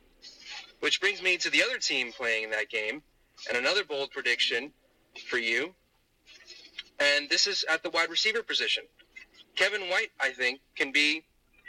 Which 0.82 1.02
brings 1.02 1.22
me 1.22 1.38
to 1.38 1.50
the 1.50 1.64
other 1.64 1.78
team 1.78 2.12
playing 2.12 2.44
in 2.44 2.52
that 2.52 2.70
game, 2.70 3.02
and 3.48 3.58
another 3.58 3.84
bold 3.84 4.12
prediction 4.12 4.72
for 5.28 5.38
you. 5.38 5.74
And 7.00 7.30
this 7.30 7.48
is 7.48 7.66
at 7.70 7.84
the 7.84 7.90
wide 7.90 8.10
receiver 8.10 8.44
position. 8.44 8.84
Kevin 9.56 9.90
White, 9.90 10.12
I 10.20 10.30
think, 10.30 10.62
can 10.76 10.92
be 10.92 11.24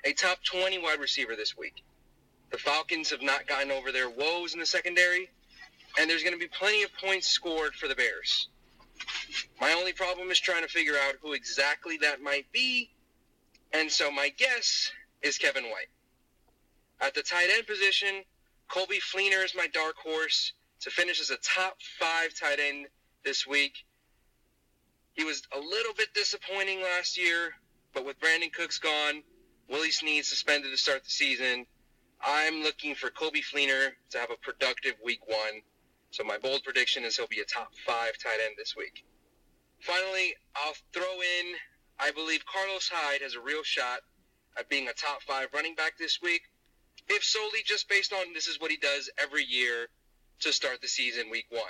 a 0.04 0.12
top 0.12 0.42
20 0.44 0.78
wide 0.78 1.00
receiver 1.00 1.34
this 1.36 1.56
week. 1.56 1.82
The 2.50 2.58
Falcons 2.58 3.10
have 3.10 3.22
not 3.22 3.46
gotten 3.46 3.70
over 3.70 3.92
their 3.92 4.10
woes 4.10 4.52
in 4.54 4.60
the 4.60 4.66
secondary, 4.66 5.30
and 5.98 6.08
there's 6.08 6.22
going 6.22 6.34
to 6.34 6.38
be 6.38 6.48
plenty 6.48 6.82
of 6.82 6.90
points 6.96 7.28
scored 7.28 7.74
for 7.74 7.88
the 7.88 7.94
Bears. 7.94 8.48
My 9.60 9.72
only 9.72 9.92
problem 9.92 10.30
is 10.30 10.40
trying 10.40 10.62
to 10.62 10.68
figure 10.68 10.96
out 11.06 11.16
who 11.22 11.32
exactly 11.32 11.98
that 11.98 12.20
might 12.20 12.50
be, 12.52 12.90
and 13.72 13.90
so 13.90 14.10
my 14.10 14.28
guess 14.30 14.90
is 15.22 15.38
Kevin 15.38 15.64
White. 15.64 15.88
At 17.00 17.14
the 17.14 17.22
tight 17.22 17.48
end 17.52 17.66
position, 17.66 18.22
Coby 18.70 19.00
Fleener 19.00 19.44
is 19.44 19.54
my 19.56 19.66
dark 19.68 19.96
horse 19.96 20.52
to 20.80 20.90
finish 20.90 21.20
as 21.20 21.30
a 21.30 21.36
top 21.38 21.76
five 21.98 22.34
tight 22.38 22.58
end 22.60 22.86
this 23.24 23.46
week. 23.46 23.84
He 25.14 25.24
was 25.24 25.42
a 25.54 25.58
little 25.58 25.94
bit 25.94 26.14
disappointing 26.14 26.82
last 26.82 27.18
year, 27.18 27.54
but 27.92 28.06
with 28.06 28.18
Brandin 28.20 28.52
Cooks 28.52 28.78
gone, 28.78 29.22
Willie 29.68 29.90
Snead 29.90 30.24
suspended 30.24 30.70
to 30.70 30.76
start 30.76 31.04
the 31.04 31.10
season, 31.10 31.66
I'm 32.24 32.62
looking 32.62 32.94
for 32.94 33.10
Coby 33.10 33.42
Fleener 33.44 33.90
to 34.10 34.18
have 34.18 34.30
a 34.30 34.36
productive 34.36 34.94
week 35.04 35.26
one. 35.26 35.62
So 36.12 36.22
my 36.22 36.38
bold 36.38 36.62
prediction 36.62 37.04
is 37.04 37.16
he'll 37.16 37.26
be 37.26 37.40
a 37.40 37.44
top 37.44 37.72
five 37.86 38.12
tight 38.22 38.38
end 38.44 38.54
this 38.56 38.76
week. 38.76 39.04
Finally, 39.80 40.34
I'll 40.54 40.74
throw 40.92 41.02
in, 41.02 41.54
I 41.98 42.12
believe 42.12 42.44
Carlos 42.46 42.88
Hyde 42.92 43.22
has 43.22 43.34
a 43.34 43.40
real 43.40 43.64
shot 43.64 44.00
at 44.56 44.68
being 44.68 44.88
a 44.88 44.92
top 44.92 45.22
five 45.22 45.48
running 45.52 45.74
back 45.74 45.98
this 45.98 46.20
week 46.22 46.42
if 47.08 47.24
solely 47.24 47.60
just 47.64 47.88
based 47.88 48.12
on 48.12 48.32
this 48.34 48.46
is 48.46 48.60
what 48.60 48.70
he 48.70 48.76
does 48.76 49.10
every 49.20 49.44
year 49.44 49.88
to 50.40 50.52
start 50.52 50.80
the 50.80 50.88
season 50.88 51.30
week 51.30 51.46
one. 51.50 51.62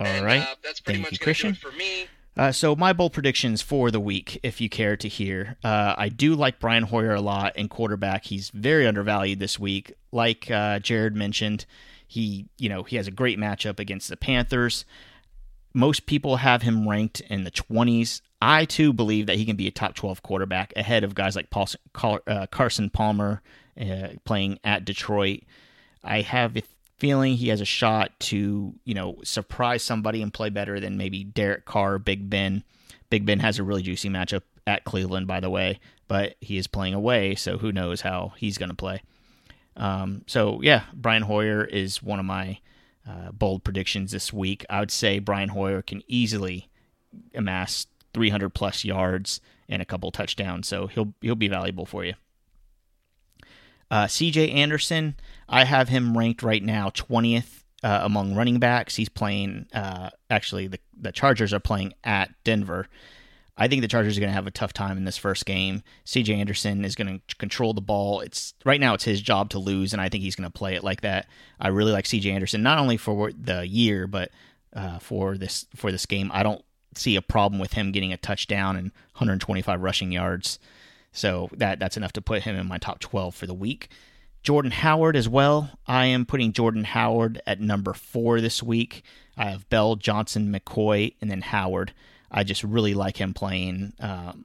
All 0.00 0.06
and, 0.06 0.24
right. 0.24 0.42
Uh, 0.42 0.54
that's 0.62 0.80
pretty 0.80 0.98
Thank 1.02 1.12
much 1.12 1.20
you, 1.20 1.24
going 1.24 1.34
to 1.34 1.42
do 1.42 1.48
Christian. 1.48 1.50
it 1.52 1.56
for 1.56 1.76
me. 1.76 2.06
Uh, 2.36 2.50
so 2.50 2.74
my 2.74 2.92
bold 2.92 3.12
predictions 3.12 3.62
for 3.62 3.90
the 3.90 4.00
week, 4.00 4.40
if 4.42 4.60
you 4.60 4.68
care 4.68 4.96
to 4.96 5.08
hear, 5.08 5.56
uh, 5.62 5.94
I 5.96 6.08
do 6.08 6.34
like 6.34 6.58
Brian 6.58 6.82
Hoyer 6.82 7.14
a 7.14 7.20
lot 7.20 7.56
in 7.56 7.68
quarterback. 7.68 8.24
He's 8.24 8.50
very 8.50 8.86
undervalued 8.86 9.38
this 9.38 9.58
week. 9.58 9.94
Like 10.10 10.50
uh, 10.50 10.80
Jared 10.80 11.14
mentioned, 11.14 11.64
he 12.06 12.46
you 12.58 12.68
know 12.68 12.82
he 12.82 12.96
has 12.96 13.06
a 13.06 13.12
great 13.12 13.38
matchup 13.38 13.78
against 13.78 14.08
the 14.08 14.16
Panthers. 14.16 14.84
Most 15.72 16.06
people 16.06 16.36
have 16.36 16.62
him 16.62 16.88
ranked 16.88 17.20
in 17.20 17.44
the 17.44 17.50
twenties. 17.50 18.22
I 18.40 18.64
too 18.64 18.92
believe 18.92 19.26
that 19.26 19.36
he 19.36 19.44
can 19.44 19.56
be 19.56 19.66
a 19.66 19.72
top 19.72 19.94
twelve 19.94 20.22
quarterback 20.22 20.72
ahead 20.76 21.04
of 21.04 21.14
guys 21.14 21.34
like 21.34 21.50
Paul, 21.50 21.68
Car- 21.92 22.22
uh, 22.26 22.46
Carson 22.46 22.90
Palmer 22.90 23.42
uh, 23.80 24.08
playing 24.24 24.58
at 24.62 24.84
Detroit. 24.84 25.40
I 26.02 26.20
have 26.20 26.56
a 26.56 26.62
feeling 26.98 27.34
he 27.34 27.48
has 27.48 27.60
a 27.60 27.66
shot 27.66 28.12
to, 28.20 28.74
you 28.84 28.94
know, 28.94 29.18
surprise 29.24 29.82
somebody 29.82 30.22
and 30.22 30.32
play 30.32 30.48
better 30.48 30.78
than 30.78 30.96
maybe 30.96 31.24
Derek 31.24 31.64
Carr, 31.64 31.98
Big 31.98 32.30
Ben. 32.30 32.62
Big 33.10 33.26
Ben 33.26 33.40
has 33.40 33.58
a 33.58 33.64
really 33.64 33.82
juicy 33.82 34.08
matchup 34.08 34.42
at 34.66 34.84
Cleveland, 34.84 35.26
by 35.26 35.40
the 35.40 35.50
way, 35.50 35.80
but 36.08 36.36
he 36.40 36.56
is 36.56 36.66
playing 36.66 36.94
away, 36.94 37.34
so 37.34 37.58
who 37.58 37.72
knows 37.72 38.02
how 38.02 38.32
he's 38.36 38.58
going 38.58 38.68
to 38.70 38.76
play. 38.76 39.02
Um, 39.76 40.22
so, 40.26 40.60
yeah, 40.62 40.84
Brian 40.92 41.22
Hoyer 41.22 41.64
is 41.64 42.02
one 42.02 42.18
of 42.18 42.24
my 42.24 42.58
uh, 43.08 43.32
bold 43.32 43.64
predictions 43.64 44.12
this 44.12 44.32
week. 44.32 44.64
I 44.70 44.80
would 44.80 44.90
say 44.90 45.18
Brian 45.18 45.50
Hoyer 45.50 45.82
can 45.82 46.02
easily 46.06 46.68
amass 47.34 47.86
300 48.14 48.50
plus 48.50 48.84
yards 48.84 49.40
and 49.68 49.82
a 49.82 49.84
couple 49.84 50.10
touchdowns, 50.10 50.68
so 50.68 50.86
he'll 50.86 51.14
he'll 51.20 51.34
be 51.34 51.48
valuable 51.48 51.86
for 51.86 52.04
you. 52.04 52.14
Uh, 53.90 54.06
CJ 54.06 54.54
Anderson, 54.54 55.16
I 55.48 55.64
have 55.64 55.88
him 55.88 56.16
ranked 56.16 56.42
right 56.42 56.62
now 56.62 56.90
20th 56.90 57.62
uh, 57.82 58.00
among 58.02 58.34
running 58.34 58.58
backs. 58.58 58.96
He's 58.96 59.08
playing, 59.08 59.66
uh, 59.72 60.10
actually, 60.30 60.66
the, 60.66 60.80
the 60.98 61.12
Chargers 61.12 61.52
are 61.52 61.60
playing 61.60 61.94
at 62.02 62.30
Denver. 62.42 62.88
I 63.56 63.68
think 63.68 63.82
the 63.82 63.88
Chargers 63.88 64.16
are 64.16 64.20
going 64.20 64.30
to 64.30 64.34
have 64.34 64.48
a 64.48 64.52
tough 64.52 64.72
time 64.72 64.96
in 64.96 65.04
this 65.04 65.16
first 65.16 65.46
game. 65.46 65.82
CJ 66.04 66.36
Anderson 66.36 66.84
is 66.84 66.96
going 66.96 67.20
to 67.26 67.36
control 67.36 67.72
the 67.72 67.80
ball. 67.80 68.20
It's 68.20 68.54
right 68.64 68.80
now 68.80 68.94
it's 68.94 69.04
his 69.04 69.20
job 69.20 69.50
to 69.50 69.58
lose, 69.58 69.92
and 69.92 70.02
I 70.02 70.08
think 70.08 70.24
he's 70.24 70.34
going 70.34 70.50
to 70.50 70.58
play 70.58 70.74
it 70.74 70.82
like 70.82 71.02
that. 71.02 71.28
I 71.60 71.68
really 71.68 71.92
like 71.92 72.04
CJ 72.04 72.32
Anderson 72.32 72.62
not 72.62 72.78
only 72.78 72.96
for 72.96 73.30
the 73.32 73.66
year, 73.66 74.06
but 74.06 74.30
uh, 74.74 74.98
for 74.98 75.38
this 75.38 75.66
for 75.76 75.92
this 75.92 76.06
game. 76.06 76.30
I 76.34 76.42
don't 76.42 76.64
see 76.96 77.16
a 77.16 77.22
problem 77.22 77.60
with 77.60 77.74
him 77.74 77.92
getting 77.92 78.12
a 78.12 78.16
touchdown 78.16 78.76
and 78.76 78.90
125 79.14 79.80
rushing 79.80 80.12
yards. 80.12 80.58
So 81.12 81.48
that 81.52 81.78
that's 81.78 81.96
enough 81.96 82.12
to 82.14 82.22
put 82.22 82.42
him 82.42 82.56
in 82.56 82.66
my 82.66 82.78
top 82.78 82.98
12 82.98 83.34
for 83.34 83.46
the 83.46 83.54
week. 83.54 83.88
Jordan 84.42 84.72
Howard 84.72 85.16
as 85.16 85.28
well. 85.28 85.70
I 85.86 86.06
am 86.06 86.26
putting 86.26 86.52
Jordan 86.52 86.84
Howard 86.84 87.40
at 87.46 87.60
number 87.60 87.94
four 87.94 88.40
this 88.40 88.62
week. 88.62 89.02
I 89.38 89.46
have 89.46 89.68
Bell, 89.70 89.96
Johnson, 89.96 90.52
McCoy, 90.52 91.14
and 91.20 91.30
then 91.30 91.40
Howard. 91.40 91.94
I 92.34 92.42
just 92.42 92.64
really 92.64 92.94
like 92.94 93.16
him 93.16 93.32
playing 93.32 93.94
um, 94.00 94.44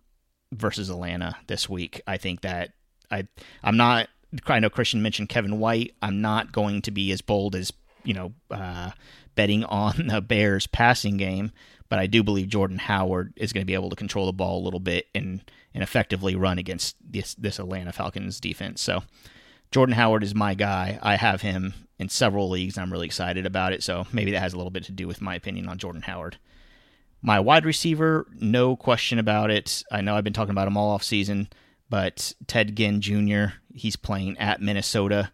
versus 0.53 0.89
Atlanta 0.89 1.35
this 1.47 1.67
week. 1.67 2.01
I 2.05 2.17
think 2.17 2.41
that 2.41 2.71
I 3.11 3.27
I'm 3.63 3.75
not. 3.75 4.07
I 4.45 4.59
know 4.59 4.69
Christian 4.69 5.01
mentioned 5.01 5.29
Kevin 5.29 5.59
White. 5.59 5.95
I'm 6.03 6.21
not 6.21 6.51
going 6.51 6.83
to 6.83 6.91
be 6.91 7.11
as 7.11 7.21
bold 7.21 7.55
as 7.55 7.73
you 8.03 8.13
know 8.13 8.33
uh, 8.51 8.91
betting 9.33 9.63
on 9.65 10.07
the 10.07 10.21
Bears 10.21 10.67
passing 10.67 11.17
game, 11.17 11.51
but 11.89 11.97
I 11.97 12.05
do 12.05 12.23
believe 12.23 12.47
Jordan 12.47 12.77
Howard 12.77 13.33
is 13.35 13.51
going 13.51 13.63
to 13.63 13.67
be 13.67 13.73
able 13.73 13.89
to 13.89 13.95
control 13.95 14.27
the 14.27 14.33
ball 14.33 14.59
a 14.59 14.63
little 14.63 14.79
bit 14.79 15.07
and 15.15 15.41
and 15.73 15.83
effectively 15.83 16.35
run 16.35 16.59
against 16.59 16.95
this 17.01 17.33
this 17.35 17.57
Atlanta 17.57 17.91
Falcons 17.91 18.39
defense. 18.39 18.81
So 18.81 19.03
Jordan 19.71 19.95
Howard 19.95 20.23
is 20.23 20.35
my 20.35 20.53
guy. 20.53 20.99
I 21.01 21.15
have 21.15 21.41
him 21.41 21.73
in 21.97 22.09
several 22.09 22.49
leagues. 22.49 22.77
I'm 22.77 22.91
really 22.91 23.07
excited 23.07 23.47
about 23.47 23.73
it. 23.73 23.81
So 23.81 24.05
maybe 24.13 24.31
that 24.31 24.41
has 24.41 24.53
a 24.53 24.57
little 24.57 24.71
bit 24.71 24.83
to 24.85 24.91
do 24.91 25.07
with 25.07 25.21
my 25.21 25.33
opinion 25.33 25.67
on 25.67 25.79
Jordan 25.79 26.03
Howard. 26.03 26.37
My 27.21 27.39
wide 27.39 27.65
receiver, 27.65 28.27
no 28.39 28.75
question 28.75 29.19
about 29.19 29.51
it. 29.51 29.83
I 29.91 30.01
know 30.01 30.15
I've 30.15 30.23
been 30.23 30.33
talking 30.33 30.51
about 30.51 30.67
him 30.67 30.77
all 30.77 30.91
off 30.91 31.03
season, 31.03 31.49
but 31.89 32.33
Ted 32.47 32.75
Ginn 32.75 33.01
Jr. 33.01 33.55
He's 33.73 33.95
playing 33.95 34.37
at 34.37 34.61
Minnesota. 34.61 35.31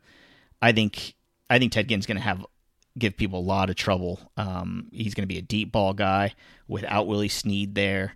I 0.61 0.71
think 0.71 1.13
I 1.49 1.59
think 1.59 1.71
Ted 1.71 1.87
Ginn's 1.87 2.05
going 2.05 2.17
to 2.17 2.23
have 2.23 2.45
give 2.97 3.17
people 3.17 3.39
a 3.39 3.41
lot 3.41 3.69
of 3.69 3.75
trouble. 3.75 4.19
Um, 4.37 4.87
he's 4.91 5.13
going 5.13 5.23
to 5.23 5.33
be 5.33 5.37
a 5.37 5.43
deep 5.43 5.71
ball 5.71 5.93
guy 5.93 6.33
without 6.67 7.07
Willie 7.07 7.27
Snead 7.27 7.75
there. 7.75 8.15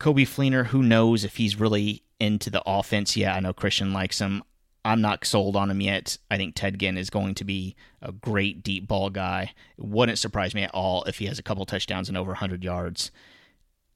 Coby 0.00 0.22
Fleener, 0.22 0.66
who 0.66 0.82
knows 0.82 1.24
if 1.24 1.36
he's 1.36 1.60
really 1.60 2.02
into 2.18 2.50
the 2.50 2.62
offense 2.66 3.16
yet? 3.16 3.34
I 3.34 3.40
know 3.40 3.52
Christian 3.52 3.92
likes 3.92 4.18
him. 4.18 4.42
I'm 4.84 5.00
not 5.00 5.24
sold 5.24 5.56
on 5.56 5.70
him 5.70 5.80
yet. 5.80 6.18
I 6.30 6.36
think 6.36 6.54
Ted 6.54 6.78
Ginn 6.78 6.98
is 6.98 7.10
going 7.10 7.34
to 7.36 7.44
be 7.44 7.74
a 8.02 8.12
great 8.12 8.62
deep 8.62 8.86
ball 8.86 9.10
guy. 9.10 9.52
It 9.78 9.84
wouldn't 9.84 10.18
surprise 10.18 10.54
me 10.54 10.62
at 10.62 10.74
all 10.74 11.04
if 11.04 11.18
he 11.18 11.26
has 11.26 11.38
a 11.38 11.42
couple 11.42 11.64
touchdowns 11.64 12.08
and 12.08 12.18
over 12.18 12.32
100 12.32 12.62
yards. 12.62 13.10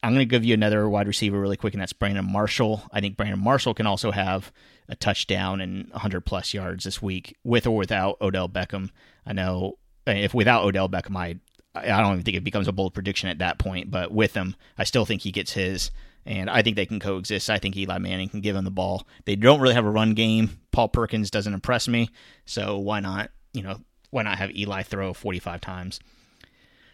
I'm 0.03 0.14
going 0.14 0.27
to 0.27 0.31
give 0.31 0.44
you 0.44 0.55
another 0.55 0.88
wide 0.88 1.09
receiver 1.09 1.40
really 1.40 1.57
quick, 1.57 1.74
and 1.74 1.81
that's 1.81 1.92
Brandon 1.92 2.24
Marshall. 2.24 2.83
I 2.92 3.01
think 3.01 3.16
Brandon 3.16 3.42
Marshall 3.42 3.74
can 3.74 3.87
also 3.87 4.12
have 4.12 4.53
a 4.88 4.94
touchdown 4.94 5.61
and 5.61 5.90
100 5.90 6.22
plus 6.22 6.55
yards 6.55 6.85
this 6.85 7.03
week, 7.03 7.37
with 7.42 7.66
or 7.66 7.77
without 7.77 8.16
Odell 8.20 8.48
Beckham. 8.48 8.90
I 9.27 9.33
know 9.33 9.79
if 10.07 10.33
without 10.33 10.64
Odell 10.64 10.88
Beckham, 10.88 11.16
I 11.16 11.40
I 11.74 12.01
don't 12.01 12.12
even 12.12 12.24
think 12.24 12.37
it 12.37 12.44
becomes 12.44 12.68
a 12.68 12.72
bold 12.72 12.94
prediction 12.94 13.29
at 13.29 13.38
that 13.38 13.59
point, 13.59 13.90
but 13.90 14.11
with 14.11 14.35
him, 14.35 14.57
I 14.77 14.85
still 14.85 15.05
think 15.05 15.22
he 15.22 15.31
gets 15.31 15.53
his, 15.53 15.90
and 16.28 16.50
I 16.50 16.60
think 16.60 16.76
they 16.76 16.84
can 16.84 17.00
coexist. 17.00 17.48
I 17.48 17.58
think 17.58 17.74
Eli 17.74 17.96
Manning 17.96 18.28
can 18.28 18.42
give 18.42 18.54
him 18.54 18.64
the 18.64 18.70
ball. 18.70 19.08
They 19.24 19.34
don't 19.34 19.60
really 19.60 19.74
have 19.74 19.86
a 19.86 19.90
run 19.90 20.12
game. 20.12 20.60
Paul 20.72 20.88
Perkins 20.88 21.30
doesn't 21.30 21.54
impress 21.54 21.88
me, 21.88 22.10
so 22.44 22.76
why 22.76 23.00
not? 23.00 23.30
You 23.54 23.62
know, 23.62 23.80
why 24.10 24.24
not 24.24 24.36
have 24.36 24.54
Eli 24.54 24.82
throw 24.82 25.14
45 25.14 25.62
times? 25.62 26.00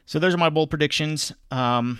So 0.06 0.20
those 0.20 0.34
are 0.34 0.38
my 0.38 0.50
bold 0.50 0.70
predictions. 0.70 1.32
Um, 1.50 1.98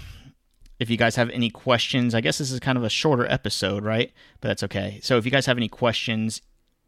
if 0.79 0.89
you 0.89 0.97
guys 0.97 1.17
have 1.17 1.29
any 1.31 1.51
questions, 1.51 2.15
I 2.15 2.21
guess 2.21 2.39
this 2.39 2.53
is 2.53 2.61
kind 2.61 2.79
of 2.79 2.85
a 2.85 2.89
shorter 2.89 3.27
episode, 3.27 3.85
right? 3.85 4.13
But 4.41 4.49
that's 4.49 4.63
okay. 4.63 5.01
So 5.03 5.19
if 5.19 5.25
you 5.25 5.33
guys 5.33 5.47
have 5.47 5.57
any 5.57 5.69
questions, 5.69 6.41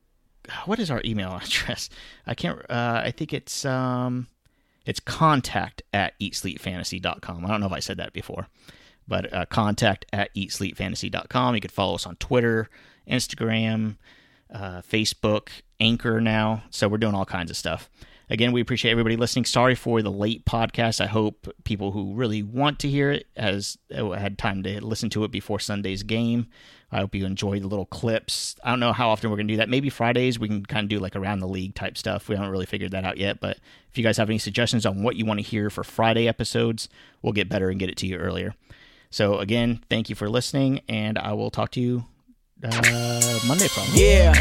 what 0.67 0.79
is 0.79 0.93
our 0.93 1.03
email 1.05 1.33
address? 1.43 1.91
I 2.25 2.35
can't. 2.35 2.59
Uh, 2.71 3.03
I 3.05 3.11
think 3.11 3.33
it's 3.33 3.65
um, 3.65 4.29
it's 4.85 5.01
contact 5.01 5.83
at 5.93 6.17
eatsleepfantasy.com. 6.21 7.45
I 7.45 7.49
don't 7.49 7.61
know 7.61 7.67
if 7.67 7.73
I 7.73 7.81
said 7.81 7.97
that 7.97 8.13
before, 8.13 8.47
but 9.09 9.33
uh, 9.33 9.47
contact 9.47 10.07
at 10.13 10.35
eatsleepfantasy.com. 10.35 11.55
You 11.55 11.61
can 11.61 11.71
follow 11.71 11.95
us 11.95 12.07
on 12.07 12.17
Twitter, 12.17 12.69
Instagram, 13.09 13.97
uh, 14.53 14.83
Facebook, 14.83 15.49
Anchor 15.81 16.21
now. 16.21 16.63
So 16.71 16.89
we're 16.89 16.99
doing 16.99 17.15
all 17.15 17.27
kinds 17.27 17.51
of 17.51 17.57
stuff. 17.57 17.89
again, 18.29 18.53
we 18.53 18.61
appreciate 18.61 18.91
everybody 18.91 19.17
listening. 19.17 19.45
Sorry 19.45 19.75
for 19.75 20.03
the 20.03 20.11
late 20.11 20.45
podcast. 20.45 21.01
I 21.01 21.07
hope 21.07 21.49
people 21.65 21.93
who 21.93 22.15
really 22.15 22.43
want 22.43 22.79
to 22.81 22.89
hear 22.89 23.13
it 23.13 23.27
has 23.37 23.79
uh, 23.97 24.11
had 24.11 24.39
time 24.39 24.63
to 24.65 24.85
listen 24.85 25.11
to 25.11 25.25
it 25.25 25.31
before 25.31 25.61
Sunday's 25.61 26.03
game. 26.03 26.49
I 26.91 26.99
hope 27.01 27.15
you 27.15 27.27
enjoyed 27.27 27.63
the 27.63 27.69
little 27.69 27.87
clips. 27.87 28.57
I 28.63 28.71
don't 28.71 28.81
know 28.81 28.93
how 28.93 29.11
often 29.11 29.29
we're 29.31 29.37
going 29.37 29.49
to 29.49 29.55
do 29.55 29.59
that. 29.59 29.69
Maybe 29.69 29.91
Fridays 29.91 30.39
we 30.39 30.49
can 30.49 30.65
kind 30.65 30.85
of 30.85 30.89
do 30.89 30.99
like 31.01 31.17
around 31.17 31.41
the 31.41 31.49
league 31.49 31.75
type 31.75 31.99
stuff. 31.99 32.29
We 32.29 32.37
haven't 32.37 32.51
really 32.51 32.67
figured 32.67 32.93
that 32.93 33.05
out 33.05 33.19
yet. 33.19 33.41
But 33.41 33.59
if 33.91 33.99
you 33.99 34.05
guys 34.05 34.17
have 34.19 34.31
any 34.31 34.39
suggestions 34.39 34.87
on 34.87 35.03
what 35.03 35.17
you 35.17 35.25
want 35.25 35.39
to 35.39 35.47
hear 35.47 35.69
for 35.69 35.83
Friday 35.83 36.29
episodes, 36.29 36.89
we'll 37.23 37.33
get 37.33 37.49
better 37.49 37.71
and 37.71 37.81
get 37.81 37.91
it 37.91 37.97
to 37.99 38.07
you 38.07 38.17
earlier. 38.17 38.55
So, 39.17 39.39
again, 39.39 39.81
thank 39.89 40.11
you 40.11 40.15
for 40.15 40.29
listening, 40.29 40.83
and 40.91 41.19
I 41.19 41.33
will 41.33 41.51
talk 41.51 41.71
to 41.71 41.81
you 41.81 42.05
uh, 42.63 43.39
Monday 43.47 43.67
probably. 43.69 43.99
Yeah. 43.99 44.35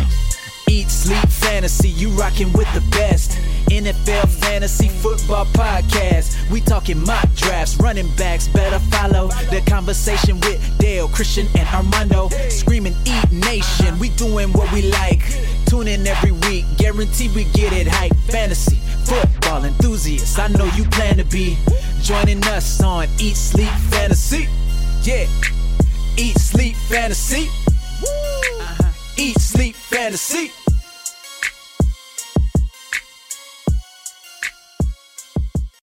Eat, 0.68 0.90
sleep, 0.90 1.30
fantasy, 1.30 1.88
you 1.88 2.10
rocking 2.10 2.52
with 2.52 2.68
the 2.74 2.82
best. 2.92 3.40
NFL 3.68 4.28
fantasy 4.28 4.90
football 4.90 5.46
podcast. 5.46 6.52
We 6.52 6.60
talking 6.60 7.02
mock 7.06 7.34
drafts, 7.36 7.78
running 7.78 8.14
backs, 8.18 8.50
better 8.50 8.80
follow 8.92 9.30
the 9.50 9.64
conversation 9.66 10.42
with 10.42 10.78
Dale, 10.78 11.08
Christian, 11.08 11.48
and 11.58 11.70
Armando. 11.70 12.28
Screaming, 12.50 12.96
Eat 13.06 13.32
Nation, 13.32 13.98
we 13.98 14.10
doing 14.10 14.52
what 14.52 14.70
we 14.74 14.92
like. 14.92 15.22
Tune 15.68 15.88
in 15.88 16.06
every 16.06 16.34
week, 16.34 16.66
guarantee 16.76 17.30
we 17.30 17.46
get 17.54 17.72
it 17.72 17.88
hype. 17.88 18.14
Fantasy, 18.28 18.82
football 19.06 19.64
enthusiasts, 19.64 20.38
I 20.38 20.50
know 20.50 20.66
you 20.76 20.84
plan 20.90 21.16
to 21.16 21.24
be 21.24 21.58
joining 22.02 22.44
us 22.48 22.84
on 22.84 23.08
Eat, 23.20 23.38
Sleep, 23.38 23.72
yeah. 25.06 25.28
Eat, 26.18 26.38
sleep, 26.38 26.76
fantasy. 26.76 27.48
Uh-huh. 27.48 28.92
Eat, 29.18 29.40
sleep, 29.40 29.76
fantasy. 29.76 30.65